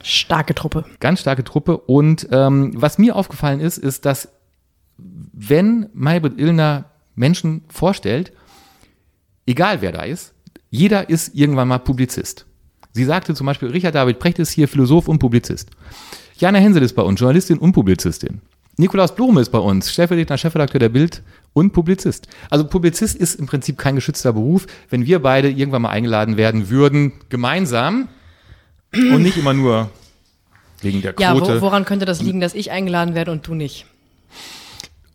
[0.03, 0.87] Starke Truppe.
[1.01, 1.77] Ganz starke Truppe.
[1.77, 4.31] Und ähm, was mir aufgefallen ist, ist, dass
[4.97, 8.33] wenn Maybrit Illner Menschen vorstellt,
[9.45, 10.34] egal wer da ist,
[10.75, 12.47] jeder ist irgendwann mal Publizist.
[12.93, 15.71] Sie sagte zum Beispiel, Richard David Precht ist hier Philosoph und Publizist.
[16.37, 18.41] Jana Hensel ist bei uns, Journalistin und Publizistin.
[18.77, 22.27] Nikolaus Blume ist bei uns, stellvertretender Chefredakteur der Bild und Publizist.
[22.51, 24.67] Also Publizist ist im Prinzip kein geschützter Beruf.
[24.91, 28.09] Wenn wir beide irgendwann mal eingeladen werden würden, gemeinsam
[28.93, 29.91] und nicht immer nur
[30.81, 31.59] wegen der Ja, Quote.
[31.61, 33.87] wo, woran könnte das liegen, dass ich eingeladen werde und du nicht?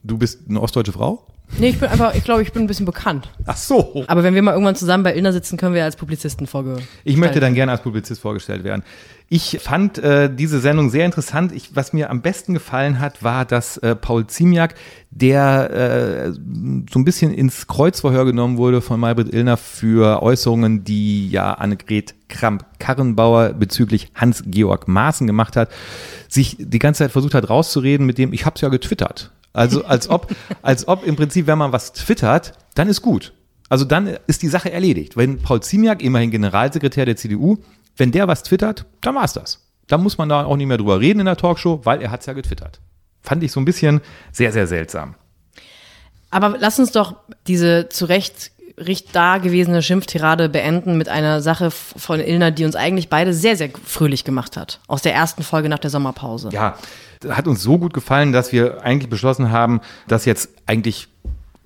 [0.03, 1.25] Du bist eine ostdeutsche Frau?
[1.57, 3.29] Nee, ich bin einfach, ich glaube, ich bin ein bisschen bekannt.
[3.45, 4.03] Ach so.
[4.07, 6.77] Aber wenn wir mal irgendwann zusammen bei Ilna sitzen, können wir als Publizisten vorge.
[7.03, 8.83] Ich möchte dann gerne als Publizist vorgestellt werden.
[9.31, 11.51] Ich fand äh, diese Sendung sehr interessant.
[11.51, 14.73] Ich, was mir am besten gefallen hat, war, dass äh, Paul Ziemiak,
[15.11, 21.29] der äh, so ein bisschen ins Kreuzverhör genommen wurde von Maybrit Illner für Äußerungen, die
[21.29, 25.69] ja Annegret Kramp-Karrenbauer bezüglich Hans-Georg Maaßen gemacht hat,
[26.27, 29.31] sich die ganze Zeit versucht hat rauszureden mit dem, ich hab's ja getwittert.
[29.53, 33.33] Also als ob, als ob im Prinzip, wenn man was twittert, dann ist gut.
[33.69, 35.15] Also dann ist die Sache erledigt.
[35.15, 37.57] Wenn Paul Ziemiak, immerhin Generalsekretär der CDU,
[37.97, 39.65] wenn der was twittert, dann war's das.
[39.87, 42.25] Dann muss man da auch nicht mehr drüber reden in der Talkshow, weil er hat's
[42.25, 42.79] ja getwittert.
[43.21, 45.15] Fand ich so ein bisschen sehr, sehr seltsam.
[46.31, 47.15] Aber lass uns doch
[47.47, 52.75] diese zu Recht richt da gewesene Schimpftirade beenden mit einer Sache von Ilna, die uns
[52.75, 54.79] eigentlich beide sehr, sehr fröhlich gemacht hat.
[54.87, 56.49] Aus der ersten Folge nach der Sommerpause.
[56.53, 56.77] Ja,
[57.27, 61.07] hat uns so gut gefallen, dass wir eigentlich beschlossen haben, das jetzt eigentlich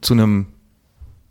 [0.01, 0.47] zu einem,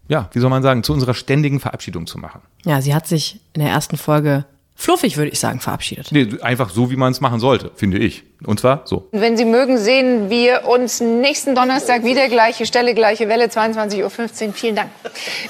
[0.09, 2.41] ja, wie soll man sagen, zu unserer ständigen Verabschiedung zu machen.
[2.65, 6.11] Ja, sie hat sich in der ersten Folge fluffig, würde ich sagen, verabschiedet.
[6.13, 8.25] Nee, einfach so, wie man es machen sollte, finde ich.
[8.45, 9.09] Und zwar so.
[9.13, 12.29] Wenn Sie mögen, sehen wir uns nächsten Donnerstag wieder.
[12.29, 14.53] Gleiche Stelle, gleiche Welle, 22.15 Uhr.
[14.53, 14.91] Vielen Dank.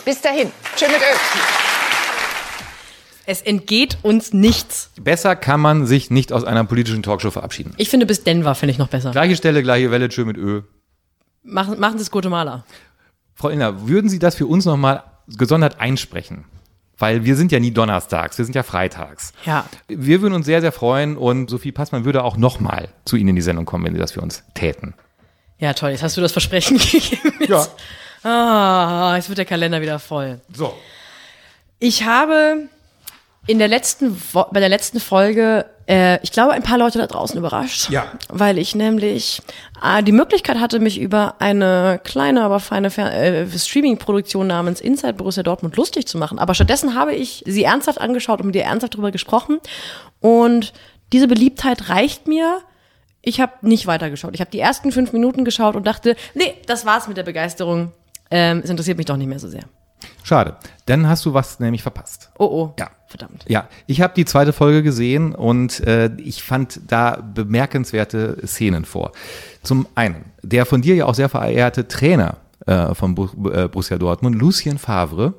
[0.04, 0.50] Bis dahin.
[0.76, 1.81] Schön mit Öl.
[3.32, 4.90] Es entgeht uns nichts.
[5.00, 7.72] Besser kann man sich nicht aus einer politischen Talkshow verabschieden.
[7.78, 9.10] Ich finde, bis Denver finde ich noch besser.
[9.12, 10.60] Gleiche Stelle, gleiche Welle, schön mit Ö.
[11.42, 12.66] Machen, machen Sie es Guatemala.
[13.34, 16.44] Frau Illner, würden Sie das für uns nochmal gesondert einsprechen?
[16.98, 19.32] Weil wir sind ja nie donnerstags, wir sind ja freitags.
[19.46, 19.64] Ja.
[19.88, 23.36] Wir würden uns sehr, sehr freuen und Sophie Passmann würde auch nochmal zu Ihnen in
[23.36, 24.92] die Sendung kommen, wenn Sie das für uns täten.
[25.56, 25.92] Ja, toll.
[25.92, 27.32] Jetzt hast du das Versprechen gegeben.
[27.48, 27.66] Ja.
[28.30, 30.42] Ah, jetzt wird der Kalender wieder voll.
[30.52, 30.74] So.
[31.78, 32.68] Ich habe
[33.46, 37.36] in der letzten, bei der letzten Folge, äh, ich glaube, ein paar Leute da draußen
[37.36, 37.90] überrascht.
[37.90, 38.12] Ja.
[38.28, 39.42] Weil ich nämlich
[39.82, 45.42] äh, die Möglichkeit hatte, mich über eine kleine, aber feine äh, Streaming-Produktion namens Inside Borussia
[45.42, 46.38] Dortmund lustig zu machen.
[46.38, 49.58] Aber stattdessen habe ich sie ernsthaft angeschaut und mit ihr ernsthaft darüber gesprochen.
[50.20, 50.72] Und
[51.12, 52.60] diese Beliebtheit reicht mir.
[53.20, 54.34] Ich habe nicht weitergeschaut.
[54.34, 57.92] Ich habe die ersten fünf Minuten geschaut und dachte, nee, das war's mit der Begeisterung.
[58.30, 59.64] Ähm, es interessiert mich doch nicht mehr so sehr.
[60.22, 60.56] Schade.
[60.86, 62.30] Dann hast du was nämlich verpasst.
[62.38, 62.74] Oh oh.
[62.78, 62.90] Ja.
[63.12, 63.44] Verdammt.
[63.46, 69.12] Ja, ich habe die zweite Folge gesehen und äh, ich fand da bemerkenswerte Szenen vor.
[69.62, 74.34] Zum einen, der von dir ja auch sehr verehrte Trainer äh, von äh, Borussia Dortmund,
[74.34, 75.34] Lucien Favre,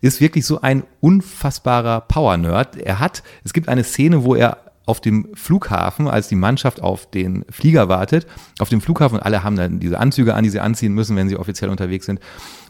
[0.00, 2.78] ist wirklich so ein unfassbarer Power-Nerd.
[2.78, 7.10] Er hat, es gibt eine Szene, wo er auf dem Flughafen, als die Mannschaft auf
[7.10, 8.26] den Flieger wartet,
[8.58, 11.36] auf dem Flughafen, alle haben dann diese Anzüge an, die sie anziehen müssen, wenn sie
[11.36, 12.20] offiziell unterwegs sind.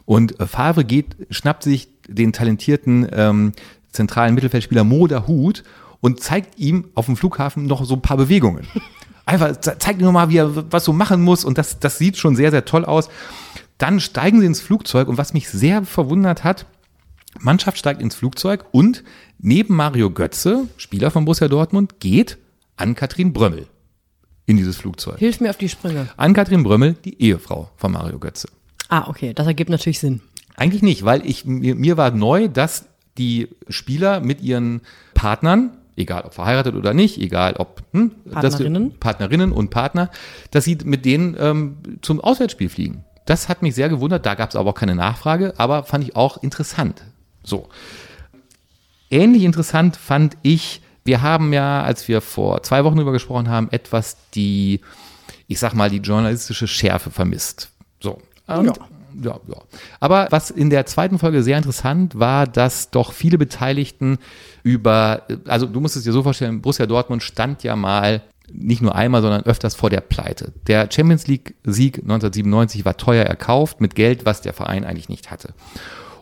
[0.04, 3.52] Und äh, Favre geht, schnappt sich den talentierten ähm,
[3.92, 5.64] zentralen Mittelfeldspieler Moda Hut
[6.00, 8.66] und zeigt ihm auf dem Flughafen noch so ein paar Bewegungen.
[9.26, 12.34] Einfach zeigt ihm nochmal, wie er was so machen muss und das, das sieht schon
[12.34, 13.08] sehr, sehr toll aus.
[13.76, 16.66] Dann steigen sie ins Flugzeug und was mich sehr verwundert hat,
[17.38, 19.04] Mannschaft steigt ins Flugzeug und
[19.38, 22.38] neben Mario Götze, Spieler von Borussia Dortmund, geht
[22.76, 23.66] Ann-Kathrin Brömmel
[24.46, 25.18] in dieses Flugzeug.
[25.18, 26.08] Hilf mir auf die Sprünge.
[26.16, 28.48] Ann-Kathrin Brömmel, die Ehefrau von Mario Götze.
[28.88, 29.34] Ah, okay.
[29.34, 30.22] Das ergibt natürlich Sinn.
[30.56, 32.86] Eigentlich nicht, weil ich, mir, mir war neu, dass
[33.18, 34.80] die Spieler mit ihren
[35.14, 38.90] Partnern, egal ob verheiratet oder nicht, egal ob hm, Partnerinnen.
[38.90, 40.10] Das, Partnerinnen und Partner,
[40.50, 43.04] dass sie mit denen ähm, zum Auswärtsspiel fliegen.
[43.26, 46.16] Das hat mich sehr gewundert, da gab es aber auch keine Nachfrage, aber fand ich
[46.16, 47.02] auch interessant.
[47.42, 47.68] So.
[49.10, 53.68] Ähnlich interessant fand ich, wir haben ja, als wir vor zwei Wochen darüber gesprochen haben,
[53.70, 54.80] etwas die,
[55.46, 57.70] ich sag mal, die journalistische Schärfe vermisst.
[58.00, 58.18] So.
[58.46, 58.72] Und Ja.
[59.22, 59.56] Ja, ja.
[60.00, 64.18] Aber was in der zweiten Folge sehr interessant war, dass doch viele Beteiligten
[64.62, 68.94] über, also du musst es dir so vorstellen, Borussia Dortmund stand ja mal nicht nur
[68.94, 70.52] einmal, sondern öfters vor der Pleite.
[70.66, 75.30] Der Champions League Sieg 1997 war teuer erkauft mit Geld, was der Verein eigentlich nicht
[75.30, 75.52] hatte.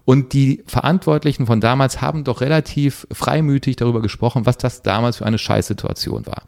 [0.05, 5.27] Und die Verantwortlichen von damals haben doch relativ freimütig darüber gesprochen, was das damals für
[5.27, 6.43] eine Scheißsituation war.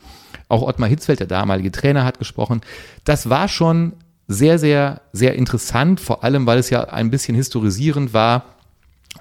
[0.48, 2.60] Auch Ottmar Hitzfeld, der damalige Trainer, hat gesprochen.
[3.04, 3.94] Das war schon
[4.28, 8.44] sehr, sehr, sehr interessant, vor allem, weil es ja ein bisschen historisierend war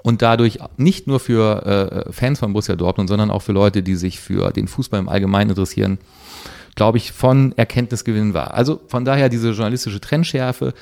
[0.03, 3.95] und dadurch nicht nur für äh, Fans von Borussia Dortmund, sondern auch für Leute, die
[3.95, 5.97] sich für den Fußball im Allgemeinen interessieren,
[6.75, 8.53] glaube ich, von Erkenntnisgewinn war.
[8.53, 10.73] Also von daher diese journalistische Trennschärfe,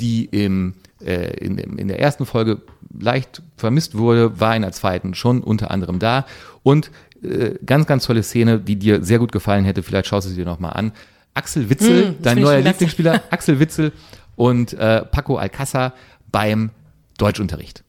[0.00, 2.60] die im, äh, in, in der ersten Folge
[2.98, 6.26] leicht vermisst wurde, war in der zweiten schon unter anderem da.
[6.62, 6.90] Und
[7.22, 9.82] äh, ganz, ganz tolle Szene, die dir sehr gut gefallen hätte.
[9.82, 10.92] Vielleicht schaust du sie dir nochmal an.
[11.38, 12.60] Axel Witzel, das dein neuer.
[12.60, 13.92] Lieblingsspieler, Axel Witzel
[14.36, 15.92] und äh, Paco Alcázar
[16.32, 16.70] beim
[17.16, 17.84] Deutschunterricht.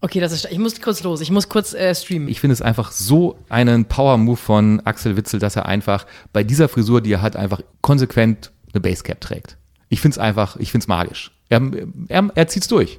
[0.00, 0.46] Okay, das ist.
[0.50, 1.20] Ich muss kurz los.
[1.20, 2.28] Ich muss kurz äh, streamen.
[2.28, 6.68] Ich finde es einfach so einen Power-Move von Axel Witzel, dass er einfach bei dieser
[6.68, 9.56] Frisur, die er hat, einfach konsequent eine Basecap trägt.
[9.88, 11.30] Ich finde es einfach, ich finde es magisch.
[11.50, 11.60] Er,
[12.08, 12.98] er, er zieht es durch.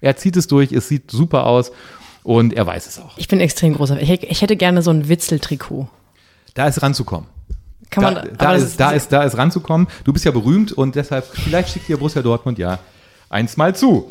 [0.00, 1.70] Er zieht es durch, es sieht super aus
[2.22, 3.18] und er weiß es auch.
[3.18, 4.00] ich bin extrem großer.
[4.00, 5.88] Ich, hätte- ich hätte gerne so ein Witzel-Trikot.
[6.54, 7.28] Da ist ranzukommen.
[7.90, 8.28] Kann Da, man.
[8.36, 9.88] da, das ist, da, ist, da ist ranzukommen.
[10.04, 12.78] Du bist ja berühmt und deshalb, vielleicht schickt dir Borussia Dortmund ja
[13.30, 14.08] eins mal zu.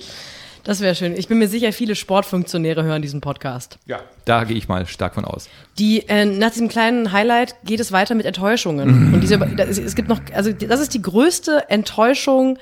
[0.64, 1.16] Das wäre schön.
[1.16, 3.80] Ich bin mir sicher, viele Sportfunktionäre hören diesen Podcast.
[3.86, 4.02] Ja.
[4.26, 5.48] Da gehe ich mal stark von aus.
[5.80, 9.14] Die, äh, nach diesem kleinen Highlight geht es weiter mit Enttäuschungen.
[9.14, 12.58] Und diese, das, es gibt noch, also das ist die größte Enttäuschung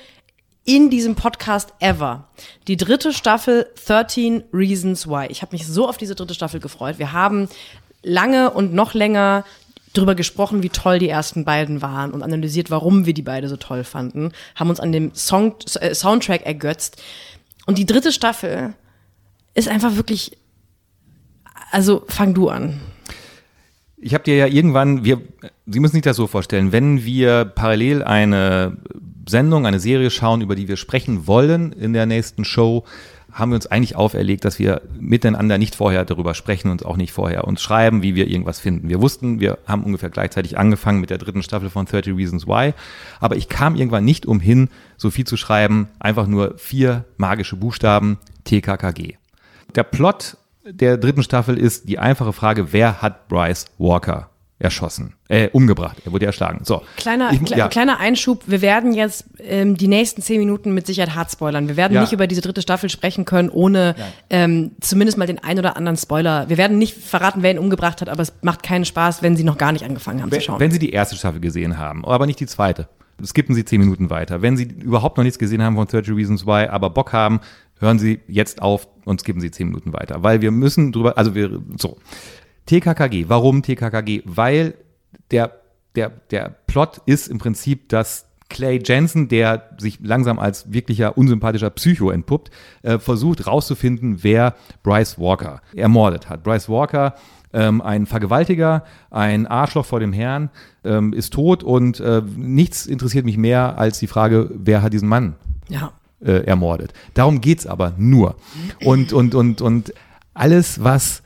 [0.66, 2.28] in diesem Podcast ever.
[2.68, 5.26] Die dritte Staffel 13 Reasons Why.
[5.30, 7.00] Ich habe mich so auf diese dritte Staffel gefreut.
[7.00, 7.50] Wir haben
[8.04, 9.46] lange und noch länger
[9.98, 13.58] drüber gesprochen, wie toll die ersten beiden waren und analysiert, warum wir die beide so
[13.58, 17.02] toll fanden, haben uns an dem Song, äh, Soundtrack ergötzt.
[17.66, 18.74] Und die dritte Staffel
[19.54, 20.38] ist einfach wirklich,
[21.72, 22.80] also fang du an.
[23.98, 25.22] Ich habe dir ja irgendwann, wir,
[25.66, 28.78] Sie müssen sich das so vorstellen, wenn wir parallel eine
[29.28, 32.86] Sendung, eine Serie schauen, über die wir sprechen wollen in der nächsten Show,
[33.36, 37.12] haben wir uns eigentlich auferlegt, dass wir miteinander nicht vorher darüber sprechen und auch nicht
[37.12, 38.88] vorher uns schreiben, wie wir irgendwas finden.
[38.88, 42.74] Wir wussten, wir haben ungefähr gleichzeitig angefangen mit der dritten Staffel von 30 Reasons Why,
[43.20, 48.20] aber ich kam irgendwann nicht umhin, so viel zu schreiben, einfach nur vier magische Buchstaben,
[48.46, 49.18] TKKG.
[49.76, 55.50] Der Plot der dritten Staffel ist die einfache Frage, wer hat Bryce Walker erschossen, äh,
[55.50, 55.98] umgebracht.
[56.06, 56.64] Er wurde erschlagen.
[56.64, 56.82] So.
[56.96, 57.68] Kleiner, ich, kle ja.
[57.68, 58.44] kleiner Einschub.
[58.48, 61.68] Wir werden jetzt ähm, die nächsten zehn Minuten mit Sicherheit hart spoilern.
[61.68, 62.02] Wir werden ja.
[62.02, 63.96] nicht über diese dritte Staffel sprechen können, ohne
[64.30, 66.48] ähm, zumindest mal den ein oder anderen Spoiler.
[66.48, 69.44] Wir werden nicht verraten, wer ihn umgebracht hat, aber es macht keinen Spaß, wenn Sie
[69.44, 70.60] noch gar nicht angefangen haben wenn, zu schauen.
[70.62, 72.88] Wenn Sie die erste Staffel gesehen haben, aber nicht die zweite.
[73.24, 74.42] Skippen Sie zehn Minuten weiter.
[74.42, 77.42] Wenn Sie überhaupt noch nichts gesehen haben von 30 Reasons Why, aber Bock haben,
[77.80, 80.24] hören Sie jetzt auf und skippen Sie zehn Minuten weiter.
[80.24, 81.98] Weil wir müssen drüber, also wir, so.
[82.66, 83.26] TKKG.
[83.28, 84.22] Warum TKKG?
[84.26, 84.76] Weil
[85.32, 85.52] der,
[85.96, 91.70] der, der Plot ist im Prinzip, dass Clay Jensen, der sich langsam als wirklicher unsympathischer
[91.72, 92.52] Psycho entpuppt,
[92.84, 96.44] äh, versucht rauszufinden, wer Bryce Walker ermordet hat.
[96.44, 97.16] Bryce Walker,
[97.54, 100.50] ähm, ein Vergewaltiger, ein Arschloch vor dem Herrn,
[100.84, 105.10] ähm, ist tot und äh, nichts interessiert mich mehr als die Frage, wer hat diesen
[105.10, 105.36] Mann
[105.68, 105.94] ja.
[106.20, 106.94] äh, ermordet.
[107.14, 108.36] Darum geht's aber nur.
[108.84, 109.94] Und, und, und, und
[110.34, 111.24] alles, was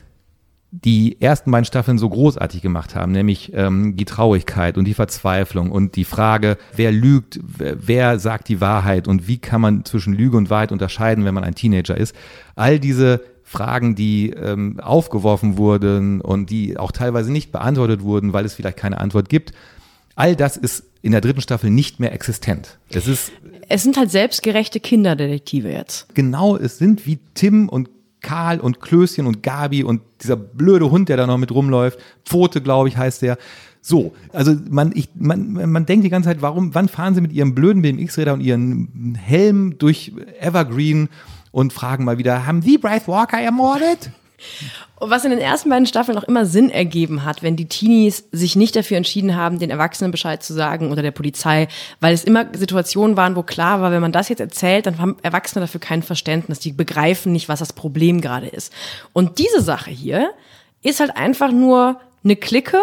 [0.72, 5.72] die ersten beiden Staffeln so großartig gemacht haben, nämlich ähm, die Traurigkeit und die Verzweiflung
[5.72, 10.14] und die Frage, wer lügt, wer, wer sagt die Wahrheit und wie kann man zwischen
[10.14, 12.14] Lüge und Wahrheit unterscheiden, wenn man ein Teenager ist.
[12.54, 18.44] All diese Fragen, die ähm, aufgeworfen wurden und die auch teilweise nicht beantwortet wurden, weil
[18.44, 19.52] es vielleicht keine Antwort gibt,
[20.14, 22.78] all das ist in der dritten Staffel nicht mehr existent.
[22.90, 23.32] Es ist
[23.68, 26.12] es sind halt selbstgerechte Kinderdetektive jetzt.
[26.14, 27.88] Genau, es sind wie Tim und
[28.20, 31.98] Karl und Klößchen und Gabi und dieser blöde Hund, der da noch mit rumläuft.
[32.24, 33.38] Pfote, glaube ich, heißt der.
[33.82, 37.32] So, also man, ich, man, man denkt die ganze Zeit, warum, wann fahren sie mit
[37.32, 41.08] ihrem blöden BMX-Räder und ihren Helm durch Evergreen
[41.50, 44.10] und fragen mal wieder, haben Sie Bryce Walker ermordet?
[44.98, 48.56] Was in den ersten beiden Staffeln auch immer Sinn ergeben hat, wenn die Teenies sich
[48.56, 51.68] nicht dafür entschieden haben, den Erwachsenen Bescheid zu sagen oder der Polizei,
[52.00, 55.16] weil es immer Situationen waren, wo klar war, wenn man das jetzt erzählt, dann haben
[55.22, 56.58] Erwachsene dafür kein Verständnis.
[56.58, 58.72] Die begreifen nicht, was das Problem gerade ist.
[59.12, 60.30] Und diese Sache hier
[60.82, 62.80] ist halt einfach nur eine Clique,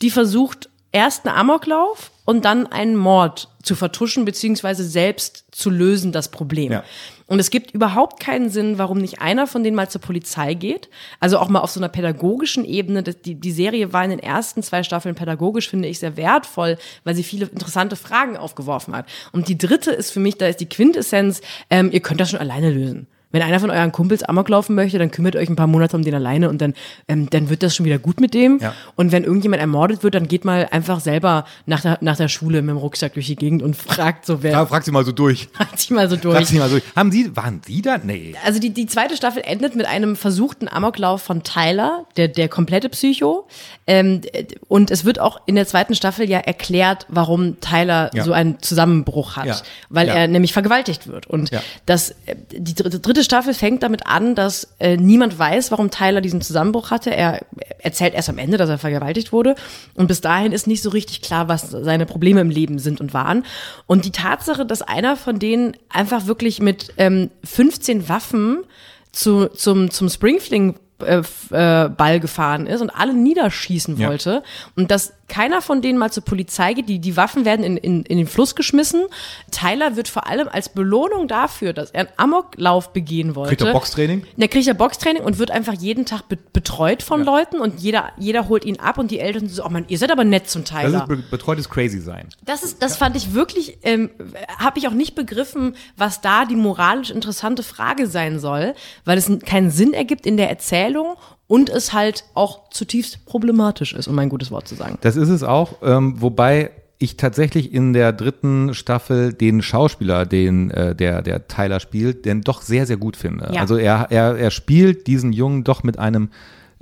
[0.00, 6.12] die versucht, erst einen Amoklauf und dann einen Mord zu vertuschen, beziehungsweise selbst zu lösen,
[6.12, 6.72] das Problem.
[6.72, 6.84] Ja.
[7.26, 10.88] Und es gibt überhaupt keinen Sinn, warum nicht einer von denen mal zur Polizei geht.
[11.20, 13.02] Also auch mal auf so einer pädagogischen Ebene.
[13.02, 17.14] Die, die Serie war in den ersten zwei Staffeln pädagogisch, finde ich, sehr wertvoll, weil
[17.14, 19.06] sie viele interessante Fragen aufgeworfen hat.
[19.32, 22.40] Und die dritte ist für mich, da ist die Quintessenz, ähm, ihr könnt das schon
[22.40, 23.06] alleine lösen.
[23.32, 26.04] Wenn einer von euren Kumpels Amok laufen möchte, dann kümmert euch ein paar Monate um
[26.04, 26.74] den alleine und dann,
[27.08, 28.58] ähm, dann wird das schon wieder gut mit dem.
[28.60, 28.74] Ja.
[28.94, 32.62] Und wenn irgendjemand ermordet wird, dann geht mal einfach selber nach der, nach der Schule
[32.62, 34.52] mit dem Rucksack durch die Gegend und fragt so, wer.
[34.52, 35.48] Ja, fragt sie mal so durch.
[35.52, 36.36] Fragt sie mal so durch.
[36.36, 36.84] Fragt sie mal so durch.
[36.94, 37.98] Haben Sie, waren Sie da?
[37.98, 38.34] Nee.
[38.44, 42.88] Also die, die zweite Staffel endet mit einem versuchten Amoklauf von Tyler, der, der komplette
[42.88, 43.46] Psycho.
[43.86, 44.20] Ähm,
[44.68, 48.24] und es wird auch in der zweiten Staffel ja erklärt, warum Tyler ja.
[48.24, 49.64] so einen Zusammenbruch hat.
[49.88, 51.26] Weil er nämlich vergewaltigt wird.
[51.26, 51.50] Und
[51.86, 56.20] das, äh, die dritte dritte Staffel fängt damit an, dass äh, niemand weiß, warum Tyler
[56.20, 57.14] diesen Zusammenbruch hatte.
[57.14, 57.40] Er
[57.78, 59.54] erzählt erst am Ende, dass er vergewaltigt wurde.
[59.94, 63.14] Und bis dahin ist nicht so richtig klar, was seine Probleme im Leben sind und
[63.14, 63.44] waren.
[63.86, 68.64] Und die Tatsache, dass einer von denen einfach wirklich mit ähm, 15 Waffen
[69.12, 74.42] zu, zum, zum Springfling äh, äh, Ball gefahren ist und alle niederschießen wollte ja.
[74.76, 76.90] und dass keiner von denen mal zur Polizei geht.
[76.90, 79.06] Die, die Waffen werden in, in, in den Fluss geschmissen.
[79.50, 83.56] Tyler wird vor allem als Belohnung dafür, dass er einen Amoklauf begehen wollte.
[83.56, 84.26] Kriegt er Boxtraining?
[84.36, 87.24] Der kriegt er Boxtraining und wird einfach jeden Tag be betreut von ja.
[87.24, 90.12] Leuten und jeder, jeder holt ihn ab und die Eltern so, oh man, ihr seid
[90.12, 90.90] aber nett zum Tyler.
[90.90, 92.28] Das ist be betreutes Crazy sein.
[92.44, 94.10] Das ist, das fand ich wirklich, ähm,
[94.58, 98.74] habe ich auch nicht begriffen, was da die moralisch interessante Frage sein soll,
[99.06, 101.16] weil es keinen Sinn ergibt in der Erzählung
[101.46, 104.98] und es halt auch zutiefst problematisch ist, um ein gutes Wort zu sagen.
[105.02, 110.70] Das ist es auch, ähm, wobei ich tatsächlich in der dritten Staffel den Schauspieler, den
[110.70, 113.50] äh, der der Tyler spielt, den doch sehr sehr gut finde.
[113.52, 113.60] Ja.
[113.60, 116.30] Also er er er spielt diesen Jungen doch mit einem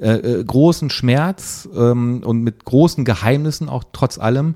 [0.01, 4.55] äh, äh, großen Schmerz ähm, und mit großen Geheimnissen auch trotz allem.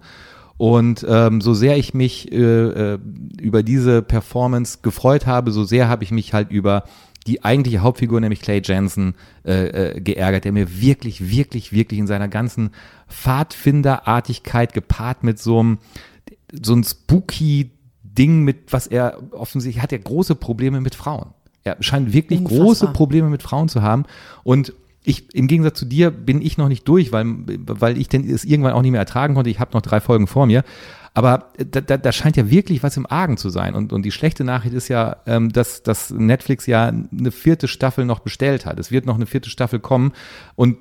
[0.56, 2.98] Und ähm, so sehr ich mich äh, äh,
[3.40, 6.84] über diese Performance gefreut habe, so sehr habe ich mich halt über
[7.26, 9.14] die eigentliche Hauptfigur, nämlich Clay Jensen,
[9.44, 12.70] äh, äh, geärgert, der mir wirklich, wirklich, wirklich in seiner ganzen
[13.08, 15.78] Pfadfinderartigkeit gepaart mit so einem
[16.62, 17.70] so ein spooky
[18.02, 21.30] Ding mit, was er offensichtlich hat, er große Probleme mit Frauen.
[21.64, 22.64] Er scheint wirklich Unfassbar.
[22.64, 24.04] große Probleme mit Frauen zu haben
[24.44, 24.74] und
[25.06, 28.44] ich, im Gegensatz zu dir bin ich noch nicht durch, weil, weil ich denn es
[28.44, 29.50] irgendwann auch nicht mehr ertragen konnte.
[29.50, 30.64] Ich habe noch drei Folgen vor mir.
[31.14, 33.74] Aber da, da, da scheint ja wirklich was im Argen zu sein.
[33.74, 38.04] Und, und die schlechte Nachricht ist ja, ähm, dass, dass Netflix ja eine vierte Staffel
[38.04, 38.80] noch bestellt hat.
[38.80, 40.12] Es wird noch eine vierte Staffel kommen.
[40.56, 40.76] Und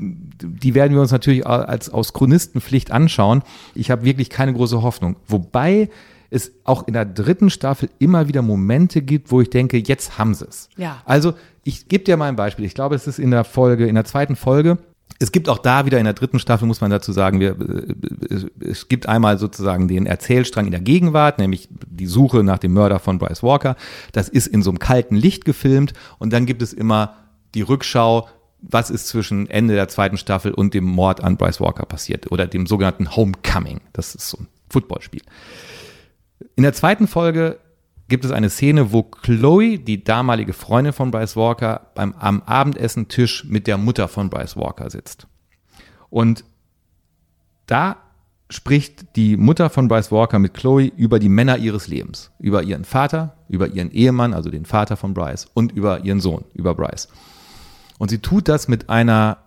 [0.00, 3.42] die werden wir uns natürlich als aus Chronistenpflicht anschauen.
[3.74, 5.16] Ich habe wirklich keine große Hoffnung.
[5.28, 5.90] Wobei
[6.30, 10.34] es auch in der dritten Staffel immer wieder Momente gibt, wo ich denke, jetzt haben
[10.34, 10.68] sie es.
[10.76, 11.02] Ja.
[11.04, 12.64] Also ich gebe dir mal ein Beispiel.
[12.64, 14.78] Ich glaube, es ist in der Folge, in der zweiten Folge.
[15.20, 18.68] Es gibt auch da wieder in der dritten Staffel, muss man dazu sagen, wir, äh,
[18.68, 22.98] es gibt einmal sozusagen den Erzählstrang in der Gegenwart, nämlich die Suche nach dem Mörder
[22.98, 23.76] von Bryce Walker.
[24.12, 27.16] Das ist in so einem kalten Licht gefilmt und dann gibt es immer
[27.54, 28.28] die Rückschau,
[28.60, 32.46] was ist zwischen Ende der zweiten Staffel und dem Mord an Bryce Walker passiert oder
[32.46, 33.80] dem sogenannten Homecoming.
[33.92, 35.22] Das ist so ein Footballspiel.
[36.56, 37.58] In der zweiten Folge
[38.08, 43.44] gibt es eine Szene, wo Chloe, die damalige Freundin von Bryce Walker, beim am Abendessentisch
[43.44, 45.26] mit der Mutter von Bryce Walker sitzt.
[46.10, 46.44] Und
[47.66, 47.96] da
[48.50, 52.84] spricht die Mutter von Bryce Walker mit Chloe über die Männer ihres Lebens, über ihren
[52.84, 57.08] Vater, über ihren Ehemann, also den Vater von Bryce und über ihren Sohn, über Bryce.
[57.98, 59.38] Und sie tut das mit einer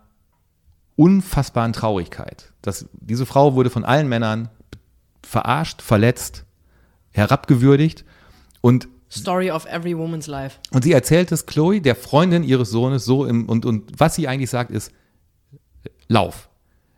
[0.96, 2.52] unfassbaren Traurigkeit.
[2.60, 4.48] Das, diese Frau wurde von allen Männern
[5.22, 6.44] verarscht, verletzt,
[7.12, 8.04] herabgewürdigt
[8.60, 10.58] und Story of every woman's life.
[10.70, 14.28] und sie erzählt es Chloe, der Freundin ihres Sohnes, so im, und, und was sie
[14.28, 14.92] eigentlich sagt ist,
[16.08, 16.48] lauf.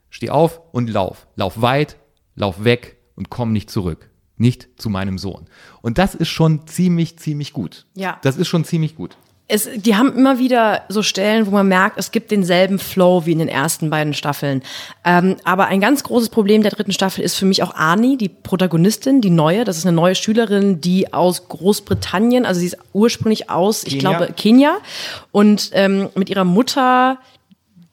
[0.08, 1.28] Steh auf und lauf.
[1.36, 1.96] Lauf weit,
[2.34, 4.10] lauf weg und komm nicht zurück.
[4.36, 5.46] Nicht zu meinem Sohn.
[5.82, 7.86] Und das ist schon ziemlich, ziemlich gut.
[7.94, 8.18] Ja.
[8.22, 9.16] Das ist schon ziemlich gut.
[9.50, 13.32] Es, die haben immer wieder so Stellen, wo man merkt, es gibt denselben Flow wie
[13.32, 14.62] in den ersten beiden Staffeln.
[15.04, 18.28] Ähm, aber ein ganz großes Problem der dritten Staffel ist für mich auch Ani, die
[18.28, 19.64] Protagonistin, die neue.
[19.64, 24.18] Das ist eine neue Schülerin, die aus Großbritannien, also sie ist ursprünglich aus, ich Kenia.
[24.18, 24.78] glaube, Kenia.
[25.32, 27.18] Und ähm, mit ihrer Mutter,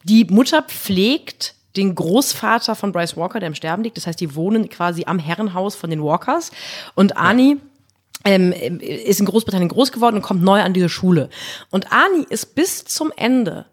[0.03, 3.97] die Mutter pflegt den Großvater von Bryce Walker, der im Sterben liegt.
[3.97, 6.51] Das heißt, die wohnen quasi am Herrenhaus von den Walkers.
[6.95, 7.57] Und Ani
[8.27, 11.29] ähm, ist in Großbritannien groß geworden und kommt neu an diese Schule.
[11.71, 13.65] Und Ani ist bis zum Ende,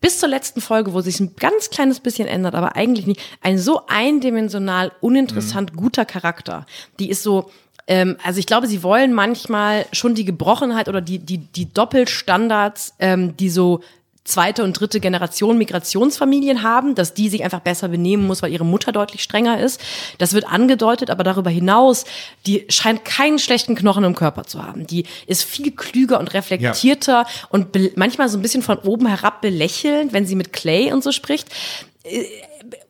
[0.00, 3.58] bis zur letzten Folge, wo sich ein ganz kleines bisschen ändert, aber eigentlich nicht, ein
[3.58, 6.66] so eindimensional, uninteressant guter Charakter.
[6.98, 7.50] Die ist so,
[7.86, 12.94] ähm, also ich glaube, sie wollen manchmal schon die Gebrochenheit oder die, die, die Doppelstandards,
[12.98, 13.82] ähm, die so
[14.24, 18.64] zweite und dritte Generation Migrationsfamilien haben, dass die sich einfach besser benehmen muss, weil ihre
[18.64, 19.80] Mutter deutlich strenger ist.
[20.18, 22.04] Das wird angedeutet, aber darüber hinaus,
[22.46, 24.86] die scheint keinen schlechten Knochen im Körper zu haben.
[24.86, 29.40] Die ist viel klüger und reflektierter und be- manchmal so ein bisschen von oben herab
[29.40, 31.48] belächelnd, wenn sie mit Clay und so spricht.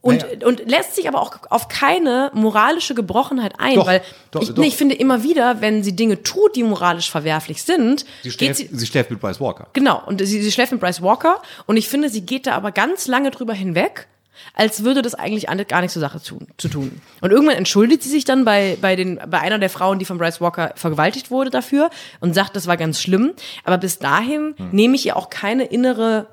[0.01, 4.49] Und, und lässt sich aber auch auf keine moralische Gebrochenheit ein, Doch, weil doch, ich,
[4.49, 4.57] doch.
[4.59, 8.57] Nee, ich finde immer wieder, wenn sie Dinge tut, die moralisch verwerflich sind, Sie geht
[8.57, 9.67] schläft, sie, sie schläft mit Bryce Walker.
[9.73, 12.73] Genau, und sie, sie schläft mit Bryce Walker und ich finde, sie geht da aber
[12.73, 14.09] ganz lange drüber hinweg,
[14.55, 17.01] als würde das eigentlich gar nichts zur Sache zu, zu tun.
[17.21, 20.19] Und irgendwann entschuldigt sie sich dann bei, bei, den, bei einer der Frauen, die von
[20.19, 23.33] Bryce Walker vergewaltigt wurde dafür und sagt, das war ganz schlimm.
[23.65, 26.27] Aber bis dahin nehme ich ihr auch keine innere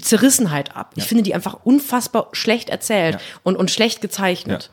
[0.00, 0.92] Zerrissenheit ab.
[0.96, 3.20] Ich finde die einfach unfassbar schlecht erzählt Ja.
[3.42, 4.70] und, und schlecht gezeichnet.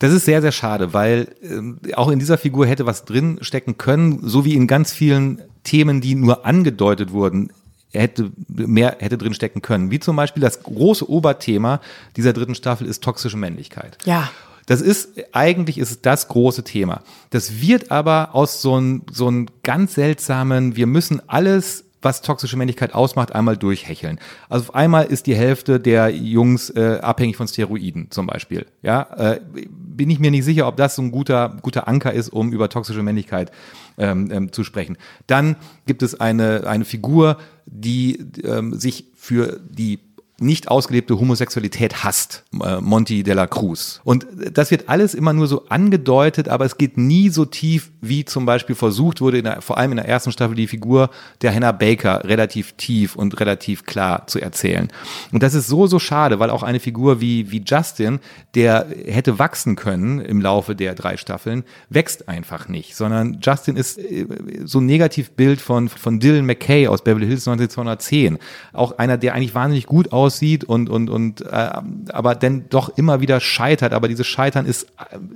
[0.00, 3.78] Das ist sehr, sehr schade, weil ähm, auch in dieser Figur hätte was drin stecken
[3.78, 7.50] können, so wie in ganz vielen Themen, die nur angedeutet wurden,
[7.92, 9.90] hätte mehr hätte drin stecken können.
[9.92, 11.80] Wie zum Beispiel das große Oberthema
[12.16, 13.96] dieser dritten Staffel ist toxische Männlichkeit.
[14.04, 14.30] Ja.
[14.66, 17.02] Das ist, eigentlich ist es das große Thema.
[17.30, 22.56] Das wird aber aus so einem so einem ganz seltsamen, wir müssen alles, was toxische
[22.56, 24.18] Männlichkeit ausmacht, einmal durchhecheln.
[24.48, 28.66] Also auf einmal ist die Hälfte der Jungs äh, abhängig von Steroiden zum Beispiel.
[28.82, 32.28] Ja, äh, bin ich mir nicht sicher, ob das so ein guter, guter Anker ist,
[32.28, 33.50] um über toxische Männlichkeit
[33.98, 34.96] ähm, ähm, zu sprechen.
[35.26, 40.00] Dann gibt es eine, eine Figur, die ähm, sich für die
[40.40, 44.00] nicht ausgelebte Homosexualität hasst, äh, Monty de la Cruz.
[44.02, 48.24] Und das wird alles immer nur so angedeutet, aber es geht nie so tief, wie
[48.24, 51.10] zum Beispiel versucht wurde, der, vor allem in der ersten Staffel, die Figur
[51.40, 54.88] der Hannah Baker relativ tief und relativ klar zu erzählen.
[55.30, 58.18] Und das ist so, so schade, weil auch eine Figur wie, wie Justin,
[58.56, 63.98] der hätte wachsen können im Laufe der drei Staffeln, wächst einfach nicht, sondern Justin ist
[63.98, 64.26] äh,
[64.64, 68.38] so ein Negativbild von, von Dylan McKay aus Beverly Hills 1910.
[68.72, 71.70] Auch einer, der eigentlich wahnsinnig gut aussieht, aussieht und, und, und äh,
[72.08, 73.92] aber dann doch immer wieder scheitert.
[73.92, 74.86] Aber dieses Scheitern ist,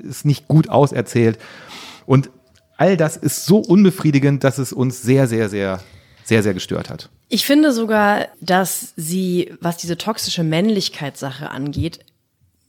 [0.02, 1.38] ist nicht gut auserzählt.
[2.06, 2.30] Und
[2.76, 5.80] all das ist so unbefriedigend, dass es uns sehr, sehr, sehr,
[6.24, 7.10] sehr, sehr gestört hat.
[7.28, 12.00] Ich finde sogar, dass sie, was diese toxische Männlichkeitssache angeht,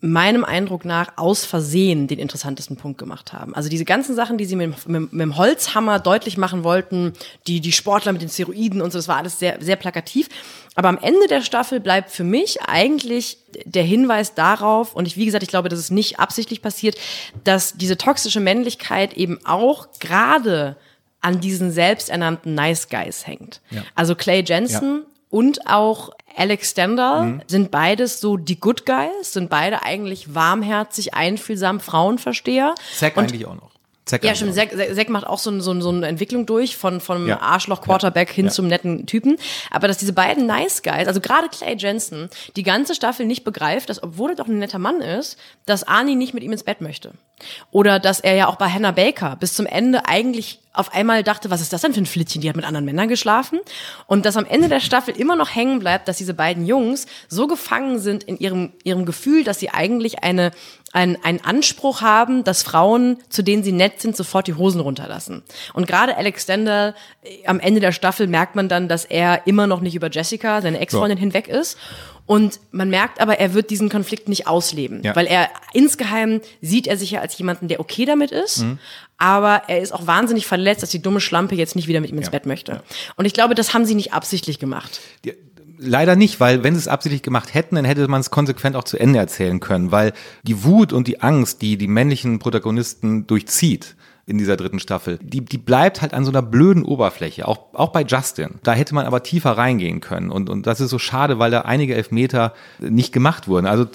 [0.01, 3.53] meinem Eindruck nach aus Versehen den interessantesten Punkt gemacht haben.
[3.53, 7.13] Also diese ganzen Sachen, die sie mit, mit, mit dem Holzhammer deutlich machen wollten,
[7.47, 10.29] die, die Sportler mit den Steroiden und so, das war alles sehr, sehr plakativ.
[10.75, 15.25] Aber am Ende der Staffel bleibt für mich eigentlich der Hinweis darauf, und ich, wie
[15.25, 16.95] gesagt, ich glaube, das ist nicht absichtlich passiert,
[17.43, 20.77] dass diese toxische Männlichkeit eben auch gerade
[21.19, 23.59] an diesen selbsternannten Nice Guys hängt.
[23.69, 23.83] Ja.
[23.95, 27.41] Also Clay Jensen ja und auch Alex Stendhal mhm.
[27.47, 32.75] sind beides so die Good Guys, sind beide eigentlich warmherzig, einfühlsam Frauenversteher.
[32.95, 33.69] Zack und eigentlich auch noch.
[34.09, 34.55] Zack ja, stimmt.
[34.55, 37.41] Zack, Zack macht auch so, so, so eine Entwicklung durch von, von ja.
[37.41, 38.35] Arschloch-Quarterback ja.
[38.35, 38.51] hin ja.
[38.51, 39.37] zum netten Typen.
[39.69, 43.89] Aber dass diese beiden Nice Guys, also gerade Clay Jensen, die ganze Staffel nicht begreift,
[43.89, 45.37] dass, obwohl er doch ein netter Mann ist,
[45.67, 47.11] dass Arnie nicht mit ihm ins Bett möchte.
[47.69, 51.49] Oder dass er ja auch bei Hannah Baker bis zum Ende eigentlich auf einmal dachte,
[51.49, 52.41] was ist das denn für ein Flittchen?
[52.41, 53.59] Die hat mit anderen Männern geschlafen.
[54.05, 57.47] Und dass am Ende der Staffel immer noch hängen bleibt, dass diese beiden Jungs so
[57.47, 60.51] gefangen sind in ihrem, ihrem Gefühl, dass sie eigentlich eine,
[60.93, 65.43] ein, einen Anspruch haben, dass Frauen, zu denen sie nett sind, sofort die Hosen runterlassen.
[65.74, 66.93] Und gerade Alex Stender,
[67.24, 70.61] äh, am Ende der Staffel merkt man dann, dass er immer noch nicht über Jessica,
[70.61, 71.22] seine Ex-Freundin, so.
[71.22, 71.78] hinweg ist.
[72.30, 75.15] Und man merkt aber, er wird diesen Konflikt nicht ausleben, ja.
[75.15, 78.77] weil er insgeheim sieht er sich ja als jemanden, der okay damit ist, mhm.
[79.17, 82.17] aber er ist auch wahnsinnig verletzt, dass die dumme Schlampe jetzt nicht wieder mit ihm
[82.17, 82.32] ins ja.
[82.32, 82.73] Bett möchte.
[82.73, 82.84] Ja.
[83.15, 84.99] Und ich glaube, das haben sie nicht absichtlich gemacht.
[85.25, 85.34] Die,
[85.80, 88.84] leider nicht, weil wenn sie es absichtlich gemacht hätten, dann hätte man es konsequent auch
[88.84, 90.13] zu Ende erzählen können, weil
[90.43, 93.95] die Wut und die Angst, die die männlichen Protagonisten durchzieht,
[94.30, 95.17] in dieser dritten Staffel.
[95.21, 98.59] Die, die bleibt halt an so einer blöden Oberfläche, auch, auch bei Justin.
[98.63, 100.30] Da hätte man aber tiefer reingehen können.
[100.30, 103.65] Und, und das ist so schade, weil da einige Elfmeter nicht gemacht wurden.
[103.65, 103.88] Also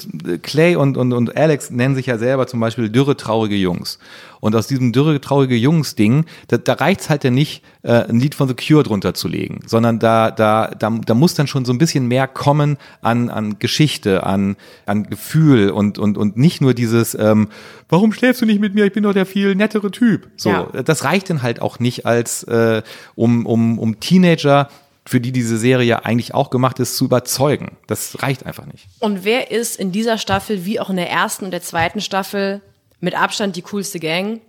[0.42, 3.98] Clay und, und, und Alex nennen sich ja selber zum Beispiel dürre, traurige Jungs.
[4.44, 8.34] Und aus diesem dürre, traurige Jungs-Ding, da, da reicht's halt ja nicht, äh, ein Lied
[8.34, 11.72] von The Cure drunter zu legen, sondern da, da, da, da muss dann schon so
[11.72, 16.74] ein bisschen mehr kommen an, an Geschichte, an, an Gefühl und, und, und nicht nur
[16.74, 17.48] dieses, ähm,
[17.88, 18.84] warum schläfst du nicht mit mir?
[18.84, 20.28] Ich bin doch der viel nettere Typ.
[20.36, 20.82] So, ja.
[20.82, 22.82] das reicht dann halt auch nicht als, äh,
[23.14, 24.68] um, um, um Teenager
[25.06, 27.78] für die diese Serie eigentlich auch gemacht ist, zu überzeugen.
[27.86, 28.88] Das reicht einfach nicht.
[29.00, 32.60] Und wer ist in dieser Staffel, wie auch in der ersten und der zweiten Staffel,
[33.00, 34.40] mit Abstand die coolste Gang.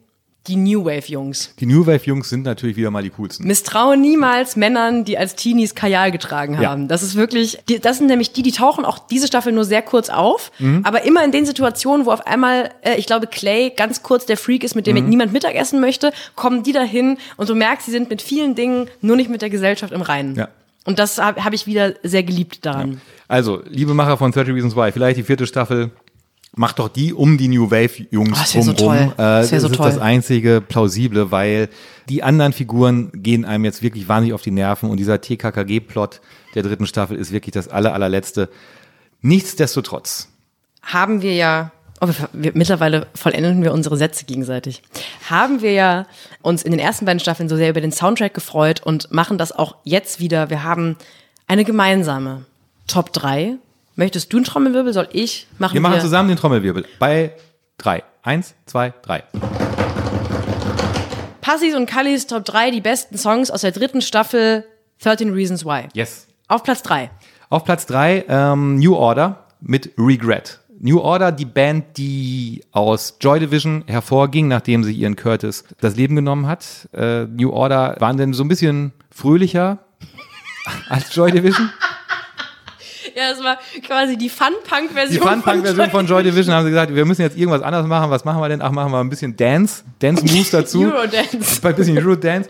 [0.47, 1.55] Die New Wave Jungs.
[1.59, 3.47] Die New Wave Jungs sind natürlich wieder mal die coolsten.
[3.47, 6.83] Misstraue niemals Männern, die als Teenies Kajal getragen haben.
[6.83, 6.87] Ja.
[6.87, 10.09] Das ist wirklich, das sind nämlich die, die tauchen auch diese Staffel nur sehr kurz
[10.09, 10.81] auf, mhm.
[10.83, 14.37] aber immer in den Situationen, wo auf einmal, äh, ich glaube, Clay ganz kurz der
[14.37, 15.09] Freak ist, mit dem mhm.
[15.09, 19.15] niemand Mittagessen möchte, kommen die dahin und du merkst, sie sind mit vielen Dingen nur
[19.15, 20.35] nicht mit der Gesellschaft im Reinen.
[20.35, 20.49] Ja.
[20.85, 22.91] Und das habe hab ich wieder sehr geliebt daran.
[22.91, 22.97] Ja.
[23.27, 25.89] Also, liebe Macher von 30 Reasons Why, vielleicht die vierte Staffel
[26.57, 29.09] Mach doch die um die New Wave Jungs oh, das drumrum.
[29.09, 29.89] So das, das so ist toll.
[29.89, 31.69] das einzige plausible, weil
[32.07, 36.21] die anderen Figuren gehen einem jetzt wirklich wahnsinnig auf die Nerven und dieser TKKG-Plot
[36.53, 38.49] der dritten Staffel ist wirklich das aller, allerletzte.
[39.21, 40.29] Nichtsdestotrotz.
[40.81, 44.81] Haben wir ja, oh, wir, wir, mittlerweile vollenden wir unsere Sätze gegenseitig.
[45.29, 46.05] Haben wir ja
[46.41, 49.51] uns in den ersten beiden Staffeln so sehr über den Soundtrack gefreut und machen das
[49.51, 50.49] auch jetzt wieder.
[50.49, 50.95] Wir haben
[51.47, 52.45] eine gemeinsame
[52.87, 53.57] Top 3
[53.97, 54.91] Möchtest du einen Trommelwirbel?
[54.91, 55.47] Soll ich?
[55.57, 56.85] Machen wir machen zusammen den Trommelwirbel.
[56.99, 57.33] Bei
[57.77, 58.03] drei.
[58.23, 59.23] Eins, zwei, drei.
[61.39, 64.65] Passis und Kallis Top 3, die besten Songs aus der dritten Staffel
[65.01, 65.87] 13 Reasons Why.
[65.93, 66.27] Yes.
[66.49, 67.09] Auf Platz 3.
[67.49, 70.59] Auf Platz 3 ähm, New Order mit Regret.
[70.77, 76.17] New Order, die Band, die aus Joy Division hervorging, nachdem sie ihren Curtis das Leben
[76.17, 76.89] genommen hat.
[76.93, 79.79] Äh, New Order waren denn so ein bisschen fröhlicher
[80.89, 81.69] als Joy Division.
[83.15, 85.21] Ja, das war quasi die Fun-Punk-Version.
[85.21, 88.11] Die Fun-Punk-Version von Joy Division haben sie gesagt, wir müssen jetzt irgendwas anderes machen.
[88.11, 88.61] Was machen wir denn?
[88.61, 90.83] Ach, machen wir ein bisschen Dance, Dance-Moves dazu.
[90.83, 91.61] Eurodance.
[91.63, 92.49] Ein bisschen Eurodance.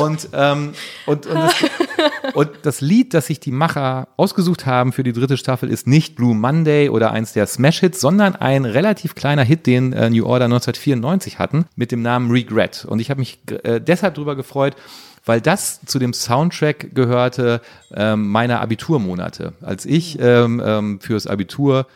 [0.00, 0.72] Und, ähm,
[1.06, 1.54] und, und, das,
[2.34, 6.14] und das Lied, das sich die Macher ausgesucht haben für die dritte Staffel, ist nicht
[6.14, 10.44] Blue Monday oder eins der Smash-Hits, sondern ein relativ kleiner Hit, den äh, New Order
[10.44, 12.84] 1994 hatten, mit dem Namen Regret.
[12.84, 14.76] Und ich habe mich äh, deshalb darüber gefreut,
[15.24, 17.60] weil das zu dem Soundtrack gehörte
[17.94, 19.54] ähm, meiner Abiturmonate.
[19.60, 21.86] Als ich ähm, ähm, fürs Abitur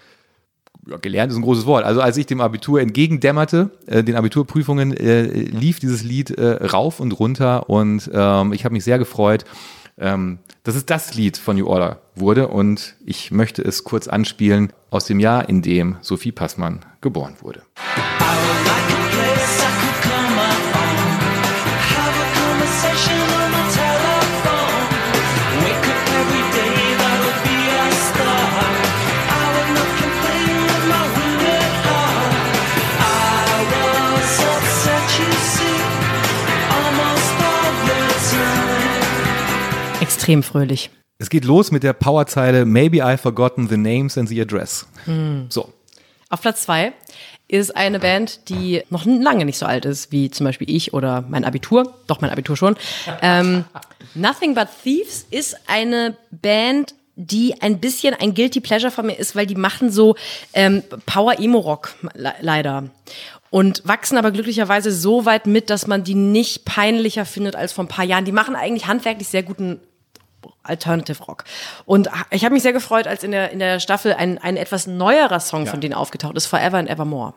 [0.89, 1.85] ja, gelernt ist ein großes Wort.
[1.85, 7.01] Also als ich dem Abitur entgegendämmerte, äh, den Abiturprüfungen, äh, lief dieses Lied äh, rauf
[7.01, 9.45] und runter und ähm, ich habe mich sehr gefreut,
[9.99, 14.73] ähm, dass es das Lied von New Order wurde und ich möchte es kurz anspielen
[14.91, 17.63] aus dem Jahr, in dem Sophie Passmann geboren wurde.
[40.29, 40.91] Extrem fröhlich.
[41.19, 44.87] Es geht los mit der Powerzeile Maybe I've forgotten the names and the address.
[45.49, 45.73] So.
[46.29, 46.93] Auf Platz zwei
[47.49, 51.25] ist eine Band, die noch lange nicht so alt ist, wie zum Beispiel ich oder
[51.29, 51.95] mein Abitur.
[52.07, 52.77] Doch, mein Abitur schon.
[53.23, 53.65] Ähm,
[54.15, 59.35] Nothing But Thieves ist eine Band, die ein bisschen ein Guilty Pleasure von mir ist,
[59.35, 60.15] weil die machen so
[60.53, 62.91] ähm, Power-Emo-Rock, le leider.
[63.51, 67.85] Und wachsen aber glücklicherweise so weit mit, dass man die nicht peinlicher findet als vor
[67.85, 68.27] ein paar Jahren.
[68.27, 69.81] Die machen eigentlich handwerklich sehr guten
[70.63, 71.45] Alternative Rock.
[71.85, 74.87] Und ich habe mich sehr gefreut, als in der, in der Staffel ein, ein etwas
[74.87, 77.35] neuerer Song von denen aufgetaucht ist, Forever and Evermore.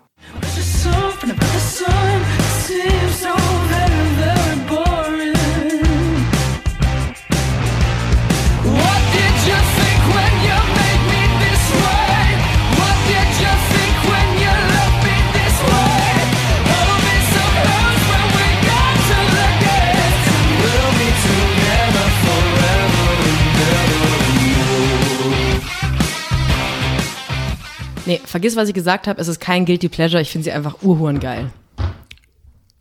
[28.11, 29.21] Nee, vergiss, was ich gesagt habe.
[29.21, 30.21] Es ist kein Guilty Pleasure.
[30.21, 31.49] Ich finde sie einfach urhuren geil.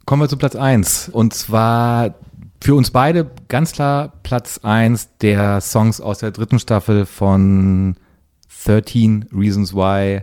[0.04, 1.08] Kommen wir zu Platz 1.
[1.10, 2.16] Und zwar
[2.60, 7.94] für uns beide ganz klar Platz 1 der Songs aus der dritten Staffel von
[8.64, 10.22] 13 Reasons Why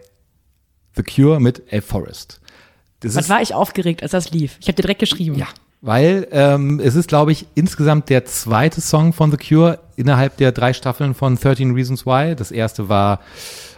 [0.97, 2.41] The Cure mit A Forest.
[2.99, 4.57] Das Was war ich aufgeregt, als das lief?
[4.59, 5.37] Ich habe dir direkt geschrieben.
[5.37, 5.47] Ja.
[5.79, 10.51] Weil ähm, es ist, glaube ich, insgesamt der zweite Song von The Cure innerhalb der
[10.51, 12.35] drei Staffeln von 13 Reasons Why.
[12.35, 13.21] Das erste war,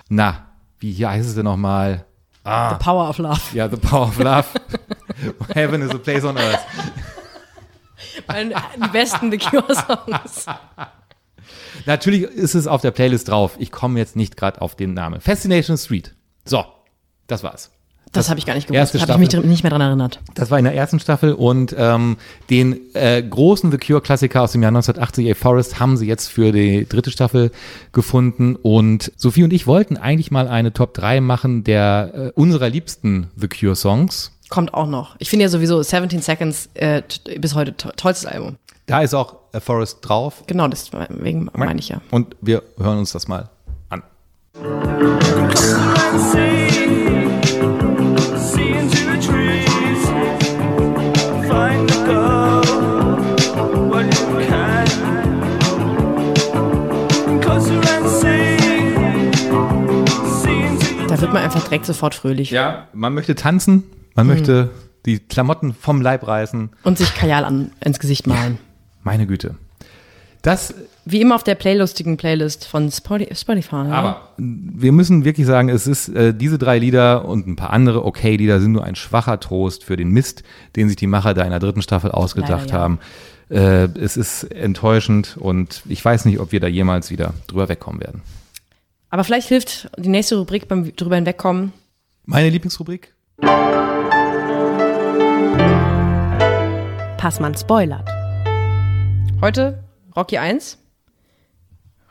[0.10, 0.49] na,
[0.80, 2.06] wie hier heißt es denn nochmal?
[2.44, 3.40] The Power of Love.
[3.54, 4.46] Ja, The Power of Love.
[5.54, 6.60] Heaven is a place on earth.
[8.28, 10.46] Ein- Die besten The Cure-Songs.
[11.86, 13.56] Natürlich ist es auf der Playlist drauf.
[13.60, 15.22] Ich komme jetzt nicht gerade auf den Namen.
[15.22, 16.16] Fascination Street.
[16.46, 16.66] So,
[17.28, 17.72] das war's.
[18.12, 18.96] Das habe ich gar nicht gewusst.
[18.96, 20.20] erste Habe ich mich nicht mehr dran erinnert.
[20.34, 22.18] Das war in der ersten Staffel und ähm,
[22.50, 26.52] den äh, großen The Cure-Klassiker aus dem Jahr 1980, A Forest, haben sie jetzt für
[26.52, 27.52] die dritte Staffel
[27.92, 28.56] gefunden.
[28.56, 33.30] Und Sophie und ich wollten eigentlich mal eine Top 3 machen der äh, unserer liebsten
[33.36, 34.32] The Cure-Songs.
[34.50, 35.16] Kommt auch noch.
[35.20, 37.04] Ich finde ja sowieso 17 Seconds äh,
[37.38, 38.58] bis heute to tollstes Album.
[38.88, 40.44] Da ist auch A Forest drauf.
[40.48, 42.02] Genau, deswegen meine ich ja.
[42.10, 43.50] Und wir hören uns das mal
[43.90, 44.02] an.
[61.20, 63.84] Da wird man einfach direkt sofort fröhlich Ja, man möchte tanzen,
[64.16, 64.70] man möchte
[65.06, 66.70] die Klamotten vom Leib reißen.
[66.84, 68.58] und sich Kajal an, ins Gesicht malen.
[69.04, 69.56] Meine Güte.
[70.44, 73.76] Das Wie immer auf der playlustigen Playlist von Spotify.
[73.76, 73.92] Ja.
[73.92, 78.06] Aber wir müssen wirklich sagen, es ist äh, diese drei Lieder und ein paar andere
[78.06, 80.44] okay Lieder sind nur ein schwacher Trost für den Mist,
[80.78, 82.80] den sich die Macher da in der dritten Staffel ausgedacht Leider, ja.
[82.80, 83.00] haben.
[83.50, 88.00] Äh, es ist enttäuschend und ich weiß nicht, ob wir da jemals wieder drüber wegkommen
[88.00, 88.22] werden.
[89.12, 91.74] Aber vielleicht hilft die nächste Rubrik beim drüber hinwegkommen.
[92.26, 93.14] Meine Lieblingsrubrik?
[97.18, 98.08] Passmann spoilert.
[99.42, 99.84] Heute
[100.16, 100.78] Rocky 1.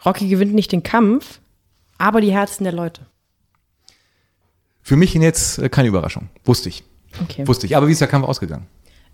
[0.05, 1.40] Rocky gewinnt nicht den Kampf,
[1.99, 3.07] aber die Herzen der Leute.
[4.82, 6.30] Für mich jetzt äh, keine Überraschung.
[6.44, 6.82] Wusste ich.
[7.22, 7.46] Okay.
[7.46, 7.76] Wusste ich.
[7.76, 8.66] Aber wie ist der Kampf ausgegangen?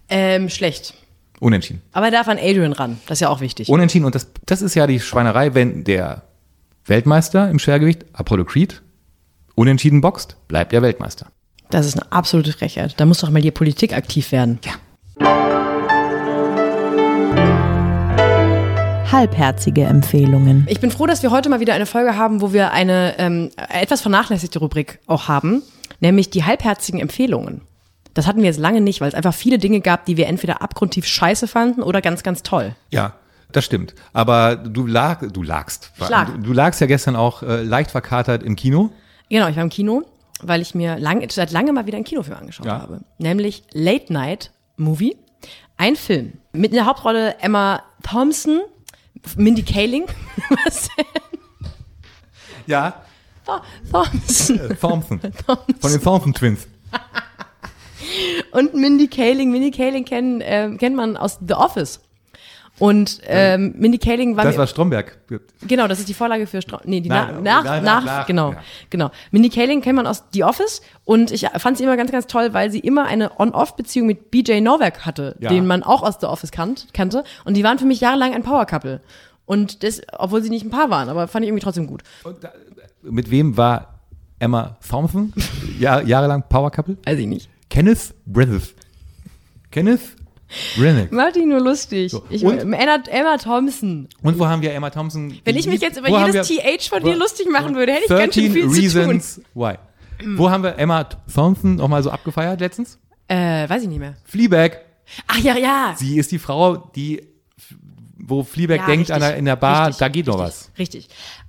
[0.08, 0.94] Ähm, schlecht.
[1.40, 1.82] Unentschieden.
[1.92, 2.98] Aber er darf an Adrian ran.
[3.06, 3.68] Das ist ja auch wichtig.
[3.68, 4.04] Unentschieden.
[4.06, 6.22] Und das, das ist ja die Schweinerei, wenn der
[6.86, 8.82] Weltmeister im Schwergewicht, Apollo Creed,
[9.54, 11.28] unentschieden boxt, bleibt er Weltmeister.
[11.70, 12.94] Das ist eine absolute Frechheit.
[12.98, 14.58] Da muss doch mal die Politik aktiv werden.
[14.64, 14.72] Ja.
[19.10, 20.66] Halbherzige Empfehlungen.
[20.68, 23.50] Ich bin froh, dass wir heute mal wieder eine Folge haben, wo wir eine ähm,
[23.56, 25.62] etwas vernachlässigte Rubrik auch haben,
[26.00, 27.62] nämlich die halbherzigen Empfehlungen.
[28.12, 30.60] Das hatten wir jetzt lange nicht, weil es einfach viele Dinge gab, die wir entweder
[30.60, 32.76] abgrundtief scheiße fanden oder ganz, ganz toll.
[32.90, 33.14] Ja,
[33.56, 33.94] das stimmt.
[34.12, 35.92] Aber du lag, du lagst.
[35.98, 36.28] Lag.
[36.30, 38.90] Du, du lagst ja gestern auch äh, leicht verkatert im Kino.
[39.30, 40.02] Genau, ich war im Kino,
[40.42, 42.80] weil ich mir lang, seit langem mal wieder einen Kinofilm angeschaut Ja.
[42.80, 43.00] habe.
[43.18, 45.16] Nämlich Late Night Movie.
[45.76, 48.60] Ein Film mit in der Hauptrolle Emma Thompson,
[49.36, 50.04] Mindy Kaling,
[50.64, 51.04] was denn?
[52.66, 53.02] Ja.
[53.90, 55.20] Thompson Thompson.
[55.80, 56.66] Von den Thompson Twins.
[58.52, 59.50] und Mindy Kaling.
[59.50, 62.00] Mindy Kaling kennen, äh, kennt man aus The Office.
[62.80, 65.16] Und ähm, Mindy Kaling war, Das war Stromberg.
[65.66, 68.50] genau, das ist die Vorlage für Stra nee, die Nein, nach, nach, nach, nach, genau,
[68.52, 68.62] ja.
[68.90, 69.10] genau.
[69.30, 72.52] Mindy Kaling kennt man aus The Office und ich fand sie immer ganz, ganz toll,
[72.52, 75.50] weil sie immer eine On-Off-Beziehung mit BJ Novak hatte, Ja.
[75.50, 77.22] den man auch aus The Office kannt, kannte.
[77.44, 79.00] Und die waren für mich jahrelang ein Power-Couple.
[79.46, 82.02] Und das, obwohl sie nicht ein Paar waren, aber fand ich irgendwie trotzdem gut.
[83.02, 84.00] Mit wem war
[84.40, 85.32] Emma Thompson?
[85.78, 86.96] Jahr, jahrelang Power Couple?
[87.04, 87.48] Weiß ich nicht.
[87.70, 88.74] Kenneth Breathes.
[89.70, 90.00] Kenneth
[91.10, 92.12] Mach dich nur lustig.
[92.30, 92.58] Ich, und?
[92.58, 94.08] Emma, Emma Thompson.
[94.22, 95.38] Und wo haben wir Emma Thompson?
[95.44, 98.34] Wenn ich mich jetzt über jedes TH von dir lustig machen würde, hätte ich ganz
[98.34, 99.10] schön 13 viel zu tun.
[99.10, 99.74] Reasons Why.
[100.36, 102.98] Wo haben wir Emma Thompson nochmal so abgefeiert letztens?
[103.28, 104.14] Äh, weiß ich nicht mehr.
[104.24, 104.80] Fleabag.
[105.26, 105.94] Ach ja, ja.
[105.96, 107.26] Sie ist die Frau, die,
[108.16, 110.78] wo Fleabag Ja, denkt, an der, in der Bar, Richtig, da geht noch richtig, was.
[110.78, 111.08] Richtig.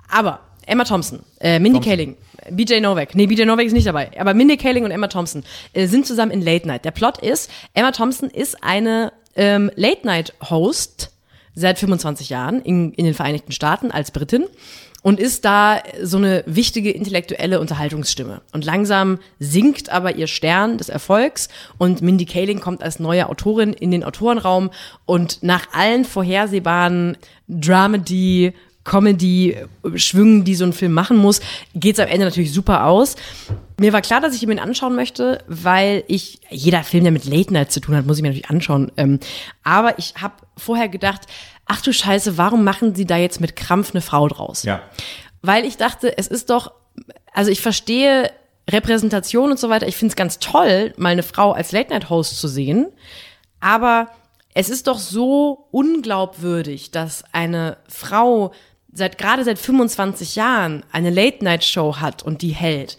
[0.09, 1.91] Aber Emma Thompson, äh, Mindy Thompson.
[1.91, 2.17] Kaling,
[2.51, 5.43] BJ Novak, nee, BJ Novak ist nicht dabei, aber Mindy Kaling und Emma Thompson
[5.73, 6.85] äh, sind zusammen in Late Night.
[6.85, 11.11] Der Plot ist, Emma Thompson ist eine ähm, Late Night Host
[11.55, 14.45] seit 25 Jahren in, in den Vereinigten Staaten als Britin
[15.05, 18.41] und ist da so eine wichtige intellektuelle Unterhaltungsstimme.
[18.53, 21.47] Und langsam sinkt aber ihr Stern des Erfolgs
[21.77, 24.71] und Mindy Kaling kommt als neue Autorin in den Autorenraum
[25.05, 28.53] und nach allen vorhersehbaren Dramedy,
[28.85, 31.41] Comedy-Schwüngen, die so ein Film machen muss,
[31.73, 33.15] geht's am Ende natürlich super aus.
[33.77, 37.25] Mir war klar, dass ich ihn mir anschauen möchte, weil ich, jeder Film, der mit
[37.25, 38.91] Late Night zu tun hat, muss ich mir natürlich anschauen.
[38.95, 39.19] Ähm,
[39.63, 41.21] aber ich habe vorher gedacht,
[41.65, 44.63] ach du Scheiße, warum machen sie da jetzt mit Krampf eine Frau draus?
[44.63, 44.81] Ja.
[45.41, 46.71] Weil ich dachte, es ist doch,
[47.33, 48.31] also ich verstehe
[48.69, 49.87] Repräsentation und so weiter.
[49.87, 52.87] Ich finde es ganz toll, mal eine Frau als Late-Night-Host zu sehen.
[53.59, 54.09] Aber
[54.53, 58.53] es ist doch so unglaubwürdig, dass eine Frau
[58.95, 62.97] seit gerade seit 25 Jahren eine Late-Night-Show hat und die hält.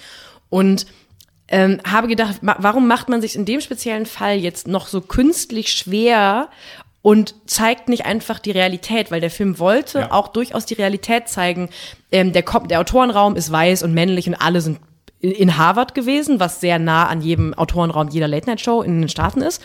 [0.50, 0.86] Und
[1.48, 5.00] ähm, habe gedacht, ma- warum macht man sich in dem speziellen Fall jetzt noch so
[5.00, 6.48] künstlich schwer
[7.02, 10.12] und zeigt nicht einfach die Realität, weil der Film wollte Ja.
[10.12, 11.68] auch durchaus die Realität zeigen.
[12.12, 14.78] Ähm, der, Ko- der Autorenraum ist weiß und männlich und alle sind
[15.20, 19.40] in- in Harvard gewesen, was sehr nah an jedem Autorenraum jeder Late-Night-Show in den Staaten
[19.40, 19.62] ist.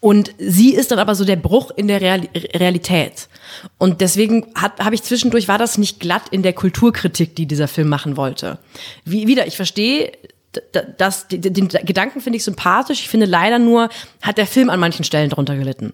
[0.00, 3.28] Und sie ist dann aber so der Bruch in der Real Realität.
[3.76, 7.88] Und deswegen habe ich zwischendurch, war das nicht glatt in der Kulturkritik, die dieser Film
[7.88, 8.58] machen wollte.
[9.04, 10.12] Wie, wieder, ich verstehe,
[10.96, 13.00] das, den, Gedanken finde ich sympathisch.
[13.00, 13.90] Ich finde leider nur,
[14.22, 15.92] hat der Film an manchen Stellen drunter gelitten.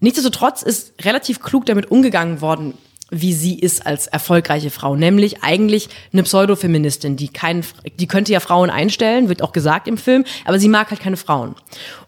[0.00, 2.74] Nichtsdestotrotz ist relativ klug damit umgegangen worden,
[3.10, 7.64] wie sie ist als erfolgreiche Frau, nämlich eigentlich eine Pseudofeministin, die keinen,
[8.00, 11.16] die könnte ja Frauen einstellen, wird auch gesagt im Film, aber sie mag halt keine
[11.16, 11.54] Frauen.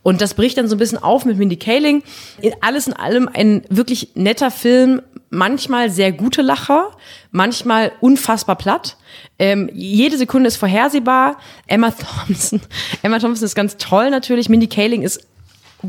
[0.02, 2.02] Und das bricht dann so ein bisschen auf mit Mindy Kaling.
[2.40, 6.90] In alles in allem ein wirklich netter Film, manchmal sehr gute Lacher,
[7.30, 8.96] manchmal unfassbar platt.
[9.38, 11.38] Ähm, jede Sekunde ist vorhersehbar.
[11.68, 12.60] Emma Thompson,
[13.02, 14.48] Emma Thompson ist ganz toll natürlich.
[14.48, 15.26] Mindy Kaling ist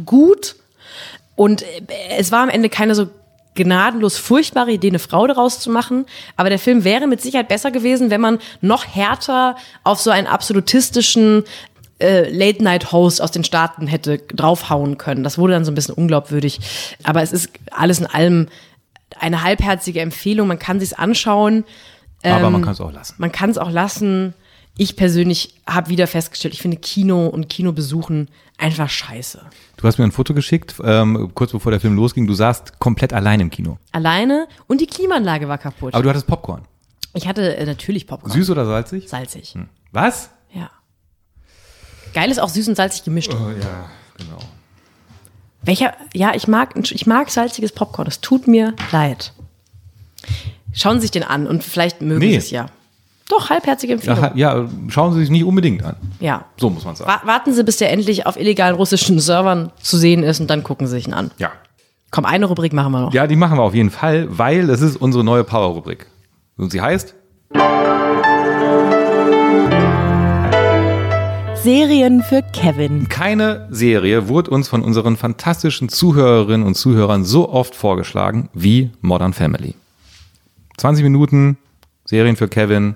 [0.05, 0.55] gut.
[1.35, 1.65] Und äh,
[2.17, 3.07] es war am Ende keine so
[3.55, 6.05] gnadenlos furchtbare Idee, eine Frau daraus zu machen.
[6.37, 10.27] Aber der Film wäre mit Sicherheit besser gewesen, wenn man noch härter auf so einen
[10.27, 11.43] absolutistischen
[11.99, 15.23] äh, Late-Night-Host aus den Staaten hätte draufhauen können.
[15.23, 16.59] Das wurde dann so ein bisschen unglaubwürdig.
[17.03, 18.47] Aber es ist alles in allem
[19.19, 20.47] eine halbherzige Empfehlung.
[20.47, 21.65] Man kann sich's anschauen.
[22.23, 23.15] Aber Ähm, man kann es auch lassen.
[23.17, 24.33] Man kann es auch lassen.
[24.77, 28.29] Ich persönlich habe wieder festgestellt, ich finde Kino und Kinobesuchen
[28.59, 29.41] einfach scheiße.
[29.77, 32.27] Du hast mir ein Foto geschickt, ähm, kurz bevor der Film losging.
[32.27, 33.77] Du saßt komplett allein im Kino.
[33.91, 35.93] Alleine und die Klimaanlage war kaputt.
[35.93, 36.63] Aber du hattest Popcorn.
[37.13, 38.31] ich hatte äh, natürlich Popcorn.
[38.31, 39.07] Süß oder salzig?
[39.09, 39.55] Salzig.
[39.91, 40.29] Was?
[40.53, 40.69] Ja.
[42.13, 43.31] Geil ist auch süß und salzig gemischt.
[43.33, 44.39] Oh, ja, genau.
[45.61, 48.07] Welcher, ja, ich mag, ich mag salziges Popcorn.
[48.07, 49.33] Es tut mir leid.
[50.73, 52.31] Schauen Sie sich den an und vielleicht mögen Nee.
[52.31, 52.67] Sie es ja.
[53.29, 54.31] Doch, halbherzige Empfehlung.
[54.35, 55.95] Ja, ja, schauen Sie sich nicht unbedingt an.
[56.19, 56.45] ja.
[56.57, 57.09] So muss man sagen.
[57.09, 60.63] Wa- Warten Sie, bis der endlich auf illegalen russischen Servern zu sehen ist und dann
[60.63, 61.29] gucken Sie sich ihn an.
[61.37, 61.51] Ja.
[62.11, 63.13] Komm, eine Rubrik machen wir noch.
[63.13, 66.07] Ja, die machen wir auf jeden Fall, weil es ist unsere neue Power-Rubrik.
[66.57, 67.13] Und sie heißt?
[71.53, 73.09] Serien für Kevin.
[73.09, 79.33] Keine Serie wurde uns von unseren fantastischen Zuhörerinnen und Zuhörern so oft vorgeschlagen wie Modern
[79.33, 79.75] Family.
[80.77, 81.57] 20 Minuten,
[82.05, 82.95] Serien für Kevin,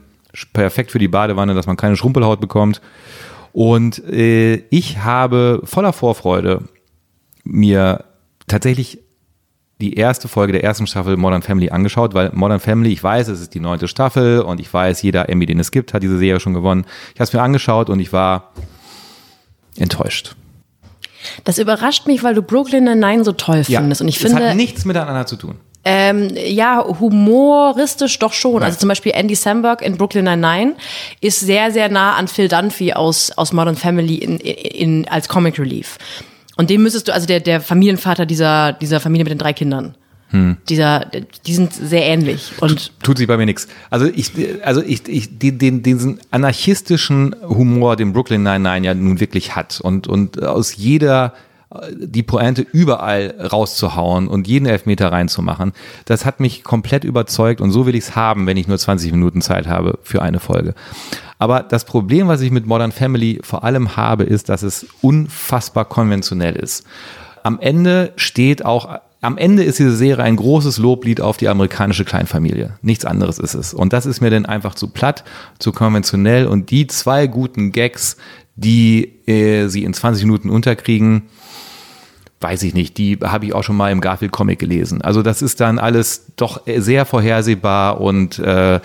[0.53, 2.81] perfekt für die Badewanne, dass man keine Schrumpelhaut bekommt.
[3.51, 6.63] Und äh, ich habe voller Vorfreude
[7.43, 8.03] mir
[8.47, 8.99] tatsächlich
[9.79, 13.41] die erste Folge der ersten Staffel Modern Family angeschaut, weil Modern Family, ich weiß, es
[13.41, 16.39] ist die neunte Staffel und ich weiß, jeder Emmy, den es gibt, hat diese Serie
[16.39, 16.85] schon gewonnen.
[17.13, 18.53] Ich habe es mir angeschaut und ich war
[19.77, 20.35] enttäuscht.
[21.43, 24.01] Das überrascht mich, weil du Brooklyn Nine-Nine so toll findest.
[24.01, 25.55] Und ich es finde, hat nichts miteinander zu tun.
[25.85, 28.63] Ähm, ja, humoristisch doch schon.
[28.63, 30.75] Also zum Beispiel Andy Samberg in Brooklyn Nine-Nine
[31.19, 35.59] ist sehr, sehr nah an Phil Dunphy aus, aus Modern Family in, in, als Comic
[35.59, 35.97] Relief.
[36.55, 39.95] Und den müsstest du, also der, der Familienvater dieser, dieser Familie mit den drei Kindern.
[40.67, 41.11] Dieser,
[41.45, 42.53] die sind sehr ähnlich.
[42.59, 43.67] Und Tut sich bei mir nichts.
[43.91, 44.31] Also ich,
[44.63, 49.79] also ich, ich den, den, diesen anarchistischen Humor, den Brooklyn Nine-Nine ja nun wirklich hat
[49.79, 51.33] und, und aus jeder
[51.97, 55.73] die Pointe überall rauszuhauen und jeden Elfmeter reinzumachen,
[56.05, 59.11] das hat mich komplett überzeugt und so will ich es haben, wenn ich nur 20
[59.11, 60.75] Minuten Zeit habe für eine Folge.
[61.39, 65.85] Aber das Problem, was ich mit Modern Family vor allem habe, ist, dass es unfassbar
[65.85, 66.85] konventionell ist.
[67.43, 72.05] am Ende steht auch, am Ende ist diese Serie ein großes Loblied auf die amerikanische
[72.05, 72.77] Kleinfamilie.
[72.81, 73.73] Nichts anderes ist es.
[73.73, 75.23] Und das ist mir dann einfach zu platt,
[75.59, 76.45] zu konventionell.
[76.45, 78.17] Und die zwei guten Gags,
[78.55, 81.23] die äh, sie in 20 Minuten unterkriegen,
[82.43, 85.01] weiß ich nicht, die habe ich auch schon mal im Garfield-Comic gelesen.
[85.01, 88.79] Also das ist dann alles doch sehr vorhersehbar und, äh,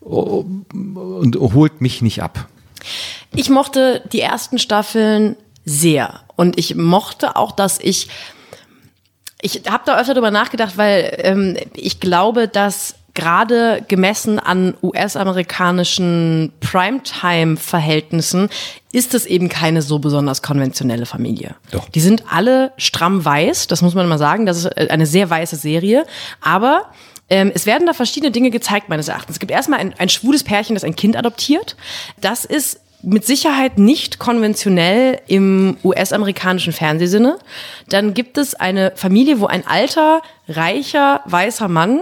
[0.00, 2.48] und holt mich nicht ab.
[3.34, 6.20] Ich mochte die ersten Staffeln sehr.
[6.36, 8.08] Und ich mochte auch, dass ich.
[9.40, 16.52] Ich habe da öfter drüber nachgedacht, weil ähm, ich glaube, dass gerade gemessen an US-amerikanischen
[16.60, 18.48] Primetime-Verhältnissen
[18.92, 21.54] ist es eben keine so besonders konventionelle Familie.
[21.70, 21.88] Doch.
[21.88, 24.46] Die sind alle stramm weiß, das muss man mal sagen.
[24.46, 26.04] Das ist äh, eine sehr weiße Serie.
[26.40, 26.90] Aber
[27.30, 29.36] ähm, es werden da verschiedene Dinge gezeigt, meines Erachtens.
[29.36, 31.76] Es gibt erstmal ein, ein schwules Pärchen, das ein Kind adoptiert.
[32.20, 37.38] Das ist mit Sicherheit nicht konventionell im US-amerikanischen Fernsehsinne.
[37.88, 42.00] Dann gibt es eine Familie, wo ein alter, reicher, weißer Mann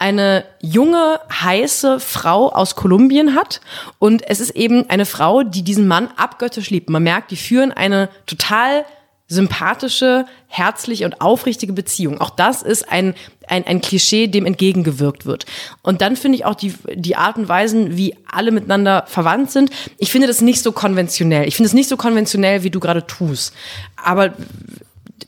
[0.00, 3.60] eine junge, heiße Frau aus Kolumbien hat.
[3.98, 6.88] Und es ist eben eine Frau, die diesen Mann abgöttisch liebt.
[6.88, 8.86] Man merkt, die führen eine total
[9.28, 12.20] sympathische, herzliche und aufrichtige Beziehung.
[12.20, 13.14] Auch das ist ein,
[13.46, 15.44] ein, ein Klischee, dem entgegengewirkt wird.
[15.82, 19.70] Und dann finde ich auch die, die Art und Weisen, wie alle miteinander verwandt sind.
[19.98, 21.46] Ich finde das nicht so konventionell.
[21.46, 23.52] Ich finde es nicht so konventionell, wie du gerade tust.
[24.02, 24.32] Aber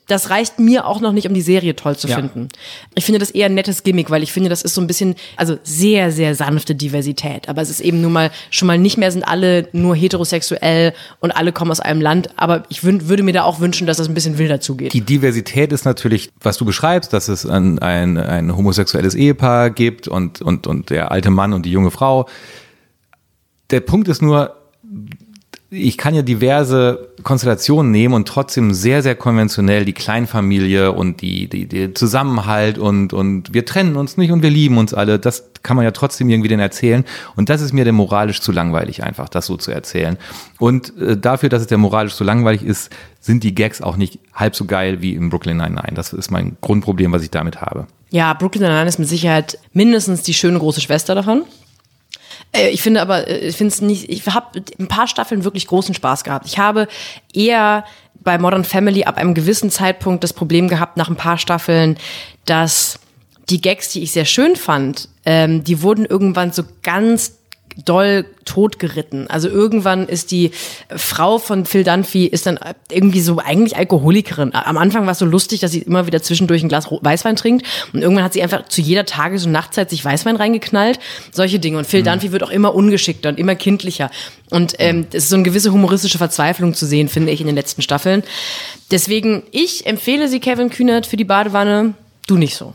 [0.07, 2.17] das reicht mir auch noch nicht, um die Serie toll zu Ja.
[2.17, 2.49] finden.
[2.95, 5.15] Ich finde das eher ein nettes Gimmick, weil ich finde, das ist so ein bisschen,
[5.37, 7.49] also sehr, sehr sanfte Diversität.
[7.49, 11.31] Aber es ist eben nun mal, schon mal nicht mehr sind alle nur heterosexuell und
[11.33, 12.31] alle kommen aus einem Land.
[12.37, 14.93] Aber ich würde mir da auch wünschen, dass das ein bisschen wilder zugeht.
[14.93, 20.09] Die Diversität ist natürlich, was du beschreibst, dass es ein, ein, ein homosexuelles Ehepaar gibt
[20.09, 22.29] und, und, und der alte Mann und die junge Frau.
[23.71, 24.57] Der Punkt ist nur,
[25.75, 31.49] ich kann ja diverse Konstellationen nehmen und trotzdem sehr, sehr konventionell die Kleinfamilie und die,
[31.49, 35.19] die, die Zusammenhalt und, und wir trennen uns nicht und wir lieben uns alle.
[35.19, 37.07] Das kann man ja trotzdem irgendwie denn erzählen.
[37.37, 40.19] Und das ist mir dann moralisch zu langweilig, einfach das so zu erzählen.
[40.59, 44.19] Und äh, dafür, dass es der moralisch zu langweilig ist, sind die Gags auch nicht
[44.35, 45.95] halb so geil wie im Brooklyn Nine-Nine.
[45.95, 47.87] Das ist mein Grundproblem, was ich damit habe.
[48.11, 51.45] Ja, Brooklyn Nine-Nine ist mit Sicherheit mindestens die schöne große Schwester davon.
[52.53, 55.67] Äh, Ich finde aber, äh, ich finde es nicht, ich habe ein paar Staffeln wirklich
[55.67, 56.47] großen Spaß gehabt.
[56.47, 56.89] Ich habe
[57.33, 57.85] eher
[58.21, 61.97] bei Modern Family ab einem gewissen Zeitpunkt das Problem gehabt, nach ein paar Staffeln,
[62.45, 63.01] dass
[63.49, 67.39] die Gags, die ich sehr schön fand, ähm, die wurden irgendwann so ganz
[67.85, 69.29] doll totgeritten.
[69.29, 70.51] Also irgendwann ist die
[70.95, 72.59] Frau von Phil Dunphy ist dann
[72.91, 74.55] irgendwie so eigentlich Alkoholikerin.
[74.55, 77.67] Am Anfang war es so lustig, dass sie immer wieder zwischendurch ein Glas Weißwein trinkt
[77.93, 80.99] und irgendwann hat sie einfach zu jeder Tages- und Nachtzeit sich Weißwein reingeknallt.
[81.31, 81.79] Solche Dinge.
[81.79, 84.11] Und Phil Dunphy wird auch immer ungeschickter und immer kindlicher.
[84.51, 87.57] Und ähm, es ist so eine gewisse humoristische Verzweiflung zu sehen, finde ich, in den
[87.57, 88.23] letzten Staffeln.
[88.91, 91.95] Deswegen, ich empfehle sie Kevin Kühnert für die Badewanne.
[92.27, 92.75] Du nicht so.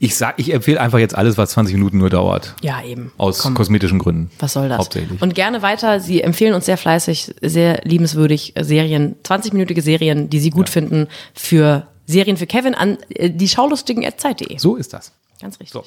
[0.00, 2.54] Ich sag, ich empfehle einfach jetzt alles, was 20 Minuten nur dauert.
[2.62, 3.12] Ja, eben.
[3.18, 3.54] Aus Komm.
[3.54, 4.30] kosmetischen Gründen.
[4.38, 4.78] Was soll das?
[4.78, 5.20] Hauptsächlich.
[5.20, 5.98] Und gerne weiter.
[5.98, 11.86] Sie empfehlen uns sehr fleißig, sehr liebenswürdig Serien, 20-minütige Serien, die Sie gut finden, für
[12.06, 14.58] Serien für Kevin an äh, die schaulustigen Zeit.de.
[14.58, 15.12] So ist das.
[15.40, 15.72] Ganz richtig.
[15.72, 15.84] So.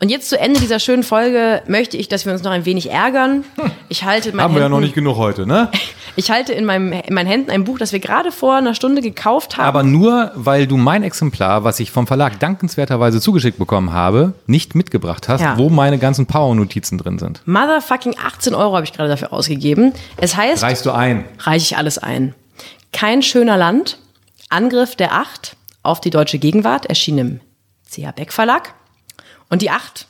[0.00, 2.90] Und jetzt zu Ende dieser schönen Folge möchte ich, dass wir uns noch ein wenig
[2.90, 3.44] ärgern.
[3.88, 5.70] Ich halte Haben wir ja noch Händen, nicht genug heute, ne?
[6.16, 9.02] Ich halte in, meinem, in meinen Händen ein Buch, das wir gerade vor einer Stunde
[9.02, 9.66] gekauft haben.
[9.66, 14.76] Aber nur, weil du mein Exemplar, was ich vom Verlag dankenswerterweise zugeschickt bekommen habe, nicht
[14.76, 15.58] mitgebracht hast, Ja.
[15.58, 17.42] wo meine ganzen Power-Notizen drin sind.
[17.46, 19.92] Motherfucking 18 Euro habe ich gerade dafür ausgegeben.
[20.16, 21.24] Es heißt, Reichst du ein?
[21.40, 22.32] reiche ich alles ein.
[22.92, 23.98] Kein schöner Land,
[24.50, 27.40] Angriff der Acht auf die deutsche Gegenwart, erschien im
[27.90, 28.72] CH Beck Verlag.
[29.48, 30.06] Und die Acht,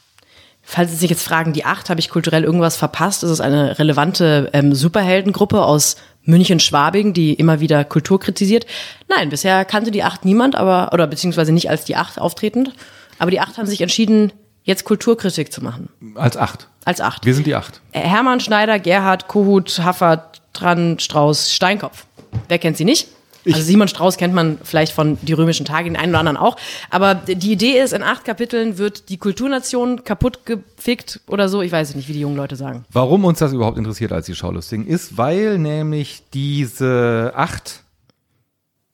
[0.63, 3.23] falls Sie sich jetzt fragen, die Acht, habe ich kulturell irgendwas verpasst?
[3.23, 8.67] Es ist eine relevante ähm, Superheldengruppe aus München-Schwabing, die immer wieder Kultur kritisiert.
[9.09, 12.73] Nein, bisher kannte die Acht niemand, aber, oder beziehungsweise nicht als die Acht auftretend.
[13.19, 14.33] Aber die Acht haben sich entschieden,
[14.65, 15.89] jetzt Kulturkritik zu machen.
[16.17, 16.69] Als acht.
[16.85, 17.25] Als Acht.
[17.25, 17.81] Wir sind die acht.
[17.93, 22.07] Hermann Schneider, Gerhard, Kohut, Haffer, Tran, Strauß, Steinkopf.
[22.49, 23.09] Wer kennt sie nicht?
[23.47, 26.57] Also Simon Strauß kennt man vielleicht von die römischen Tage, den einen oder anderen auch.
[26.91, 31.63] Aber die Idee ist, in acht Kapiteln wird die Kulturnation kaputt gefickt oder so.
[31.63, 32.85] Ich weiß es nicht, wie die jungen Leute sagen.
[32.93, 37.84] Warum uns das überhaupt interessiert als die Schaulustigen, ist, weil nämlich diese acht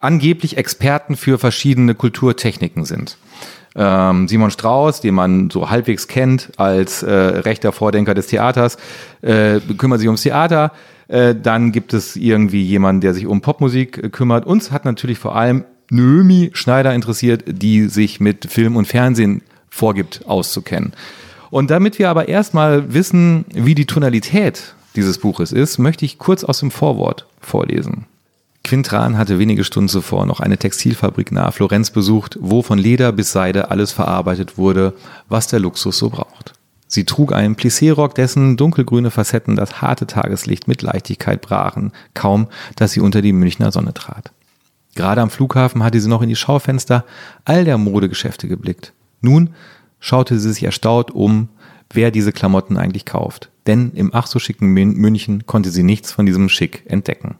[0.00, 3.18] angeblich Experten für verschiedene Kulturtechniken sind.
[3.76, 8.78] Ähm, Simon Strauß, den man so halbwegs kennt als äh, rechter Vordenker des Theaters,
[9.22, 10.72] äh, kümmert sich ums Theater.
[11.06, 14.44] Äh, dann gibt es irgendwie jemanden, der sich um Popmusik äh, kümmert.
[14.44, 20.22] Uns hat natürlich vor allem Nömi Schneider interessiert, die sich mit Film und Fernsehen vorgibt
[20.26, 20.92] auszukennen.
[21.50, 26.44] Und damit wir aber erstmal wissen, wie die Tonalität dieses Buches ist, möchte ich kurz
[26.44, 28.06] aus dem Vorwort vorlesen.
[28.70, 33.32] Quintran hatte wenige Stunden zuvor noch eine Textilfabrik nahe Florenz besucht, wo von Leder bis
[33.32, 34.94] Seide alles verarbeitet wurde,
[35.28, 36.52] was der Luxus so braucht.
[36.86, 42.46] Sie trug einen Plissé-Rock, dessen dunkelgrüne Facetten das harte Tageslicht mit Leichtigkeit brachen, kaum
[42.76, 44.30] dass sie unter die Münchner Sonne trat.
[44.94, 47.04] Gerade am Flughafen hatte sie noch in die Schaufenster
[47.44, 48.92] all der Modegeschäfte geblickt.
[49.20, 49.50] Nun
[49.98, 51.48] schaute sie sich erstaunt um,
[51.92, 53.50] wer diese Klamotten eigentlich kauft.
[53.66, 57.34] Denn im ach so schicken Mün- München konnte sie nichts von diesem Schick entdecken.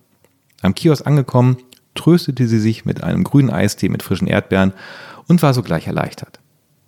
[0.63, 1.57] Am Kiosk angekommen,
[1.95, 4.73] tröstete sie sich mit einem grünen Eistee mit frischen Erdbeeren
[5.27, 6.41] und war sogleich erleichtert.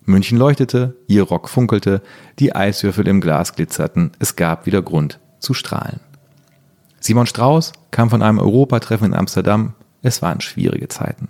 [0.05, 2.03] München leuchtete, ihr Rock funkelte,
[2.39, 6.01] die Eiswürfel im Glas glitzerten, es gab wieder Grund zu strahlen.
[6.99, 11.29] Simon Strauß kam von einem Europatreffen in Amsterdam, es waren schwierige Zeiten.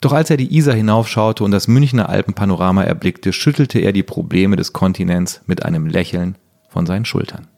[0.00, 4.56] Doch als er die Isar hinaufschaute und das Münchner Alpenpanorama erblickte, schüttelte er die Probleme
[4.56, 6.36] des Kontinents mit einem Lächeln
[6.68, 7.48] von seinen Schultern.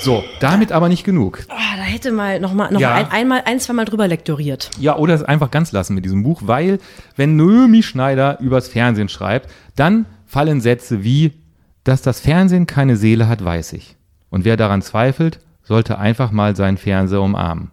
[0.00, 1.44] So, damit aber nicht genug.
[1.48, 2.94] Ah, da hätte mal noch mal noch Ja.
[2.94, 4.70] ein, einmal ein, zwei Mal drüber lektoriert.
[4.78, 6.78] Ja, oder es einfach ganz lassen mit diesem Buch, weil
[7.16, 11.32] wenn Noemi Schneider übers Fernsehen schreibt, dann fallen Sätze wie,
[11.84, 13.96] dass das Fernsehen keine Seele hat, weiß ich.
[14.30, 17.70] Und wer daran zweifelt, sollte einfach mal seinen Fernseher umarmen.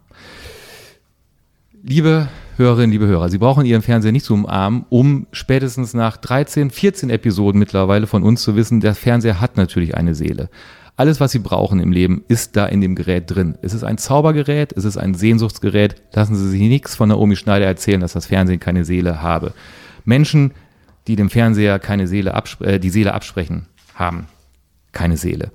[1.82, 6.70] Liebe Hörerinnen, liebe Hörer, Sie brauchen Ihren Fernseher nicht zu umarmen, um spätestens nach 13,
[6.70, 10.48] 14 Episoden mittlerweile von uns zu wissen, der Fernseher hat natürlich eine Seele.
[10.96, 13.58] Alles, was Sie brauchen im Leben, ist da in dem Gerät drin.
[13.60, 16.02] Es ist ein Zaubergerät, es ist ein Sehnsuchtsgerät.
[16.14, 19.52] Lassen Sie sich nichts von Naomi Schneider erzählen, dass das Fernsehen keine Seele habe.
[20.06, 20.52] Menschen,
[21.06, 24.26] die dem Fernseher keine Seele äh, die Seele absprechen, haben
[24.92, 25.52] keine Seele.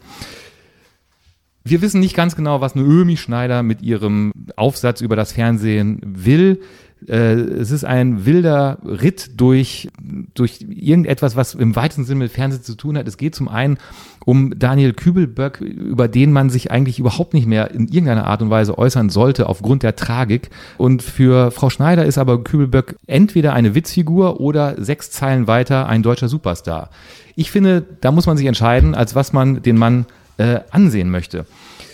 [1.63, 6.61] Wir wissen nicht ganz genau, was Naomi Schneider mit ihrem Aufsatz über das Fernsehen will.
[7.07, 9.89] Äh, es ist ein wilder Ritt durch,
[10.33, 13.07] durch irgendetwas, was im weitesten Sinne mit Fernsehen zu tun hat.
[13.07, 13.77] Es geht zum einen
[14.25, 18.49] um Daniel Kübelböck, über den man sich eigentlich überhaupt nicht mehr in irgendeiner Art und
[18.49, 20.49] Weise äußern sollte aufgrund der Tragik.
[20.77, 26.03] Und für Frau Schneider ist aber Kübelböck entweder eine Witzfigur oder sechs Zeilen weiter ein
[26.03, 26.91] deutscher Superstar.
[27.35, 30.05] Ich finde, da muss man sich entscheiden, als was man den Mann
[30.37, 31.45] äh, ansehen möchte.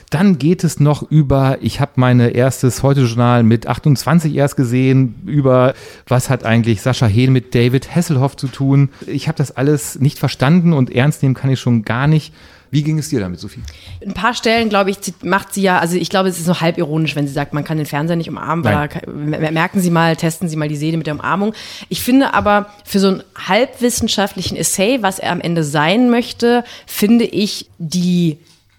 [0.09, 5.73] Dann geht es noch über, ich habe meine erstes Heute-Journal mit 28 erst gesehen, über
[6.07, 8.89] was hat eigentlich Sascha Hehn mit David Hasselhoff zu tun.
[9.05, 12.33] Ich habe das alles nicht verstanden und ernst nehmen kann ich schon gar nicht.
[12.69, 13.61] Wie ging es dir damit, Sophie?
[14.05, 16.77] Ein paar Stellen, glaube ich, macht sie ja, also ich glaube, es ist so halb
[16.77, 18.89] ironisch, wenn sie sagt, man kann den Fernseher nicht umarmen, weil
[19.51, 21.53] merken Sie mal, testen Sie mal die Seele mit der Umarmung.
[21.87, 27.25] Ich finde aber für so einen halbwissenschaftlichen Essay, was er am Ende sein möchte, finde
[27.25, 28.37] ich die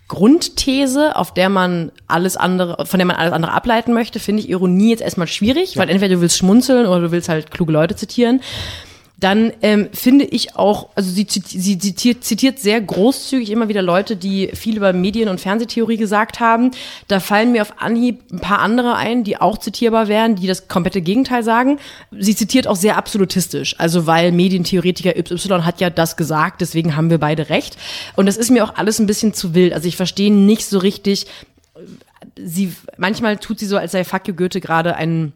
[0.09, 4.48] Grundthese, auf der man alles andere, von der man alles andere ableiten möchte, finde ich
[4.48, 7.94] Ironie jetzt erstmal schwierig, weil entweder du willst schmunzeln oder du willst halt kluge Leute
[7.94, 8.40] zitieren.
[9.21, 14.14] Dann ähm, finde ich auch, also sie, sie zitiert, zitiert sehr großzügig immer wieder Leute,
[14.14, 16.71] die viel über Medien- und Fernsehtheorie gesagt haben.
[17.09, 20.69] Da fallen mir auf Anhieb ein paar andere ein, die auch zitierbar wären, die das
[20.69, 21.79] komplette Gegenteil sagen.
[22.12, 27.11] Sie zitiert auch sehr absolutistisch, also weil Medientheoretiker Y hat ja das gesagt, deswegen haben
[27.11, 27.77] wir beide recht.
[28.14, 29.73] Und das ist mir auch alles ein bisschen zu wild.
[29.73, 31.27] Also ich verstehe nicht so richtig,
[32.37, 35.33] sie, manchmal tut sie so, als sei you Goethe gerade ein,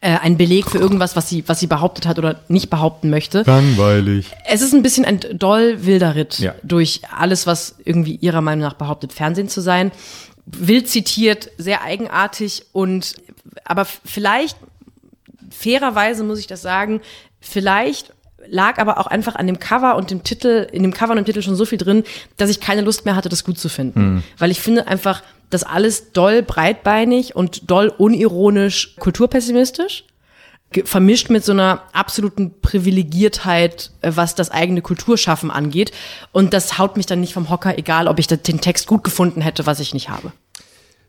[0.00, 3.42] ein Beleg für irgendwas, was sie, was sie behauptet hat oder nicht behaupten möchte.
[3.46, 4.30] Langweilig.
[4.46, 6.54] Es ist ein bisschen ein doll wilder Ritt Ja.
[6.62, 9.92] durch alles, was irgendwie ihrer Meinung nach behauptet, Fernsehen zu sein.
[10.46, 13.14] Wild zitiert, sehr eigenartig und
[13.64, 14.58] aber vielleicht,
[15.50, 17.00] fairerweise muss ich das sagen,
[17.40, 18.12] vielleicht
[18.48, 21.24] lag aber auch einfach an dem Cover und dem Titel, in dem Cover und dem
[21.24, 22.04] Titel schon so viel drin,
[22.36, 24.24] dass ich keine Lust mehr hatte, das gut zu finden.
[24.38, 30.04] Weil ich finde einfach, das alles doll breitbeinig und doll unironisch kulturpessimistisch
[30.84, 35.92] vermischt mit so einer absoluten Privilegiertheit, äh, was das eigene Kulturschaffen angeht.
[36.32, 39.40] Und das haut mich dann nicht vom Hocker, egal ob ich den Text gut gefunden
[39.40, 40.32] hätte, was ich nicht habe.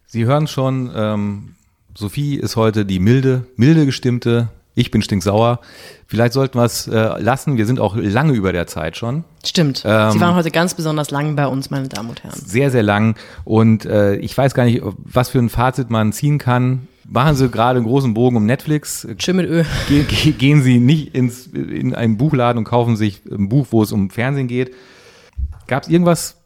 [0.06, 1.56] Sie hören schon, ähm,
[1.96, 4.50] Sophie ist heute die milde, milde gestimmte.
[4.76, 5.62] Ich bin stinksauer.
[6.06, 7.58] Vielleicht sollten wir es äh, lassen.
[7.58, 9.24] Wir sind auch lange über der Zeit schon.
[9.44, 9.84] Stimmt.
[9.86, 12.40] Ähm, Sie waren heute ganz besonders lang bei uns, meine Damen und Herren.
[12.46, 13.16] Sehr, sehr lang.
[13.46, 16.88] Und äh, ich weiß gar nicht, was für ein Fazit man ziehen kann.
[17.08, 19.08] Machen Sie gerade einen großen Bogen um Netflix.
[19.20, 19.64] Schön mit Ö.
[19.88, 23.82] Ge ge gehen Sie nicht ins, in einen Buchladen und kaufen sich ein Buch, wo
[23.82, 24.74] es um Fernsehen geht.
[25.68, 26.38] Gab es irgendwas,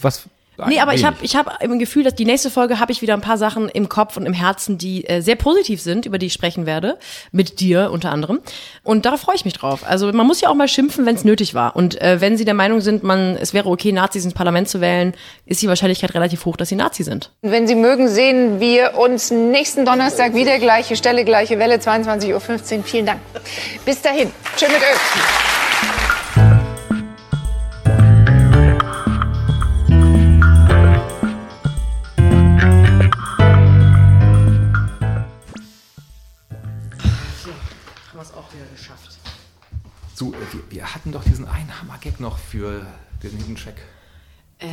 [0.00, 0.28] was.
[0.68, 3.14] Nee, aber ich habe ich hab im Gefühl, dass die nächste Folge habe ich wieder
[3.14, 6.26] ein paar Sachen im Kopf und im Herzen, die äh, sehr positiv sind, über die
[6.26, 6.98] ich sprechen werde.
[7.32, 8.40] Mit dir unter anderem.
[8.82, 9.80] Und darauf freue ich mich drauf.
[9.86, 11.76] Also man muss ja auch mal schimpfen, wenn es nötig war.
[11.76, 14.80] Und äh, wenn Sie der Meinung sind, man, es wäre okay, Nazis ins Parlament zu
[14.80, 15.14] wählen,
[15.46, 17.30] ist die Wahrscheinlichkeit relativ hoch, dass sie Nazi sind.
[17.42, 20.58] Wenn Sie mögen, sehen wir uns nächsten Donnerstag wieder.
[20.58, 22.84] Gleiche Stelle, gleiche Welle, 22.15 Uhr.
[22.84, 23.20] Vielen Dank.
[23.84, 24.30] Bis dahin.
[24.56, 25.49] Tschö mit Ö.
[42.38, 42.86] für
[43.22, 43.76] den Hidden Track.
[44.58, 44.66] Äh,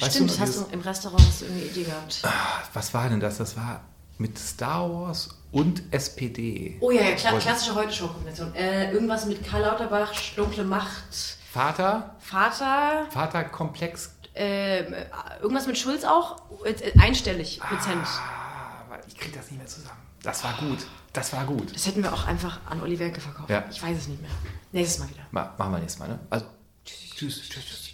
[0.00, 2.20] Weißt stimmt, du, das hast du im Restaurant hast du irgendeine Idee gehabt.
[2.24, 3.38] Ah, Was war denn das?
[3.38, 3.82] Das war
[4.18, 6.76] mit Star Wars und SPD.
[6.80, 8.52] Oh ja, ja kla klassische Heute-Show-Kombination.
[8.56, 14.16] Äh, irgendwas mit Karl Lauterbach, dunkle Macht, Vater, Vater, Vaterkomplex.
[14.34, 15.06] ähm, äh,
[15.40, 18.04] irgendwas mit Schulz auch, äh, einstellig, Prozent.
[18.04, 20.00] Ah, ich krieg das nicht mehr zusammen.
[20.22, 20.78] Das war gut.
[21.12, 21.74] Das war gut.
[21.74, 23.50] Das hätten wir auch einfach an Welke verkauft.
[23.50, 23.64] Ja.
[23.70, 24.30] Ich weiß es nicht mehr.
[24.72, 25.26] Nächstes Mal wieder.
[25.30, 26.20] Ma machen wir nächstes Mal, ne?
[26.30, 26.46] Also,
[26.84, 27.87] tschüss, tschüss, tschüss, tschüss.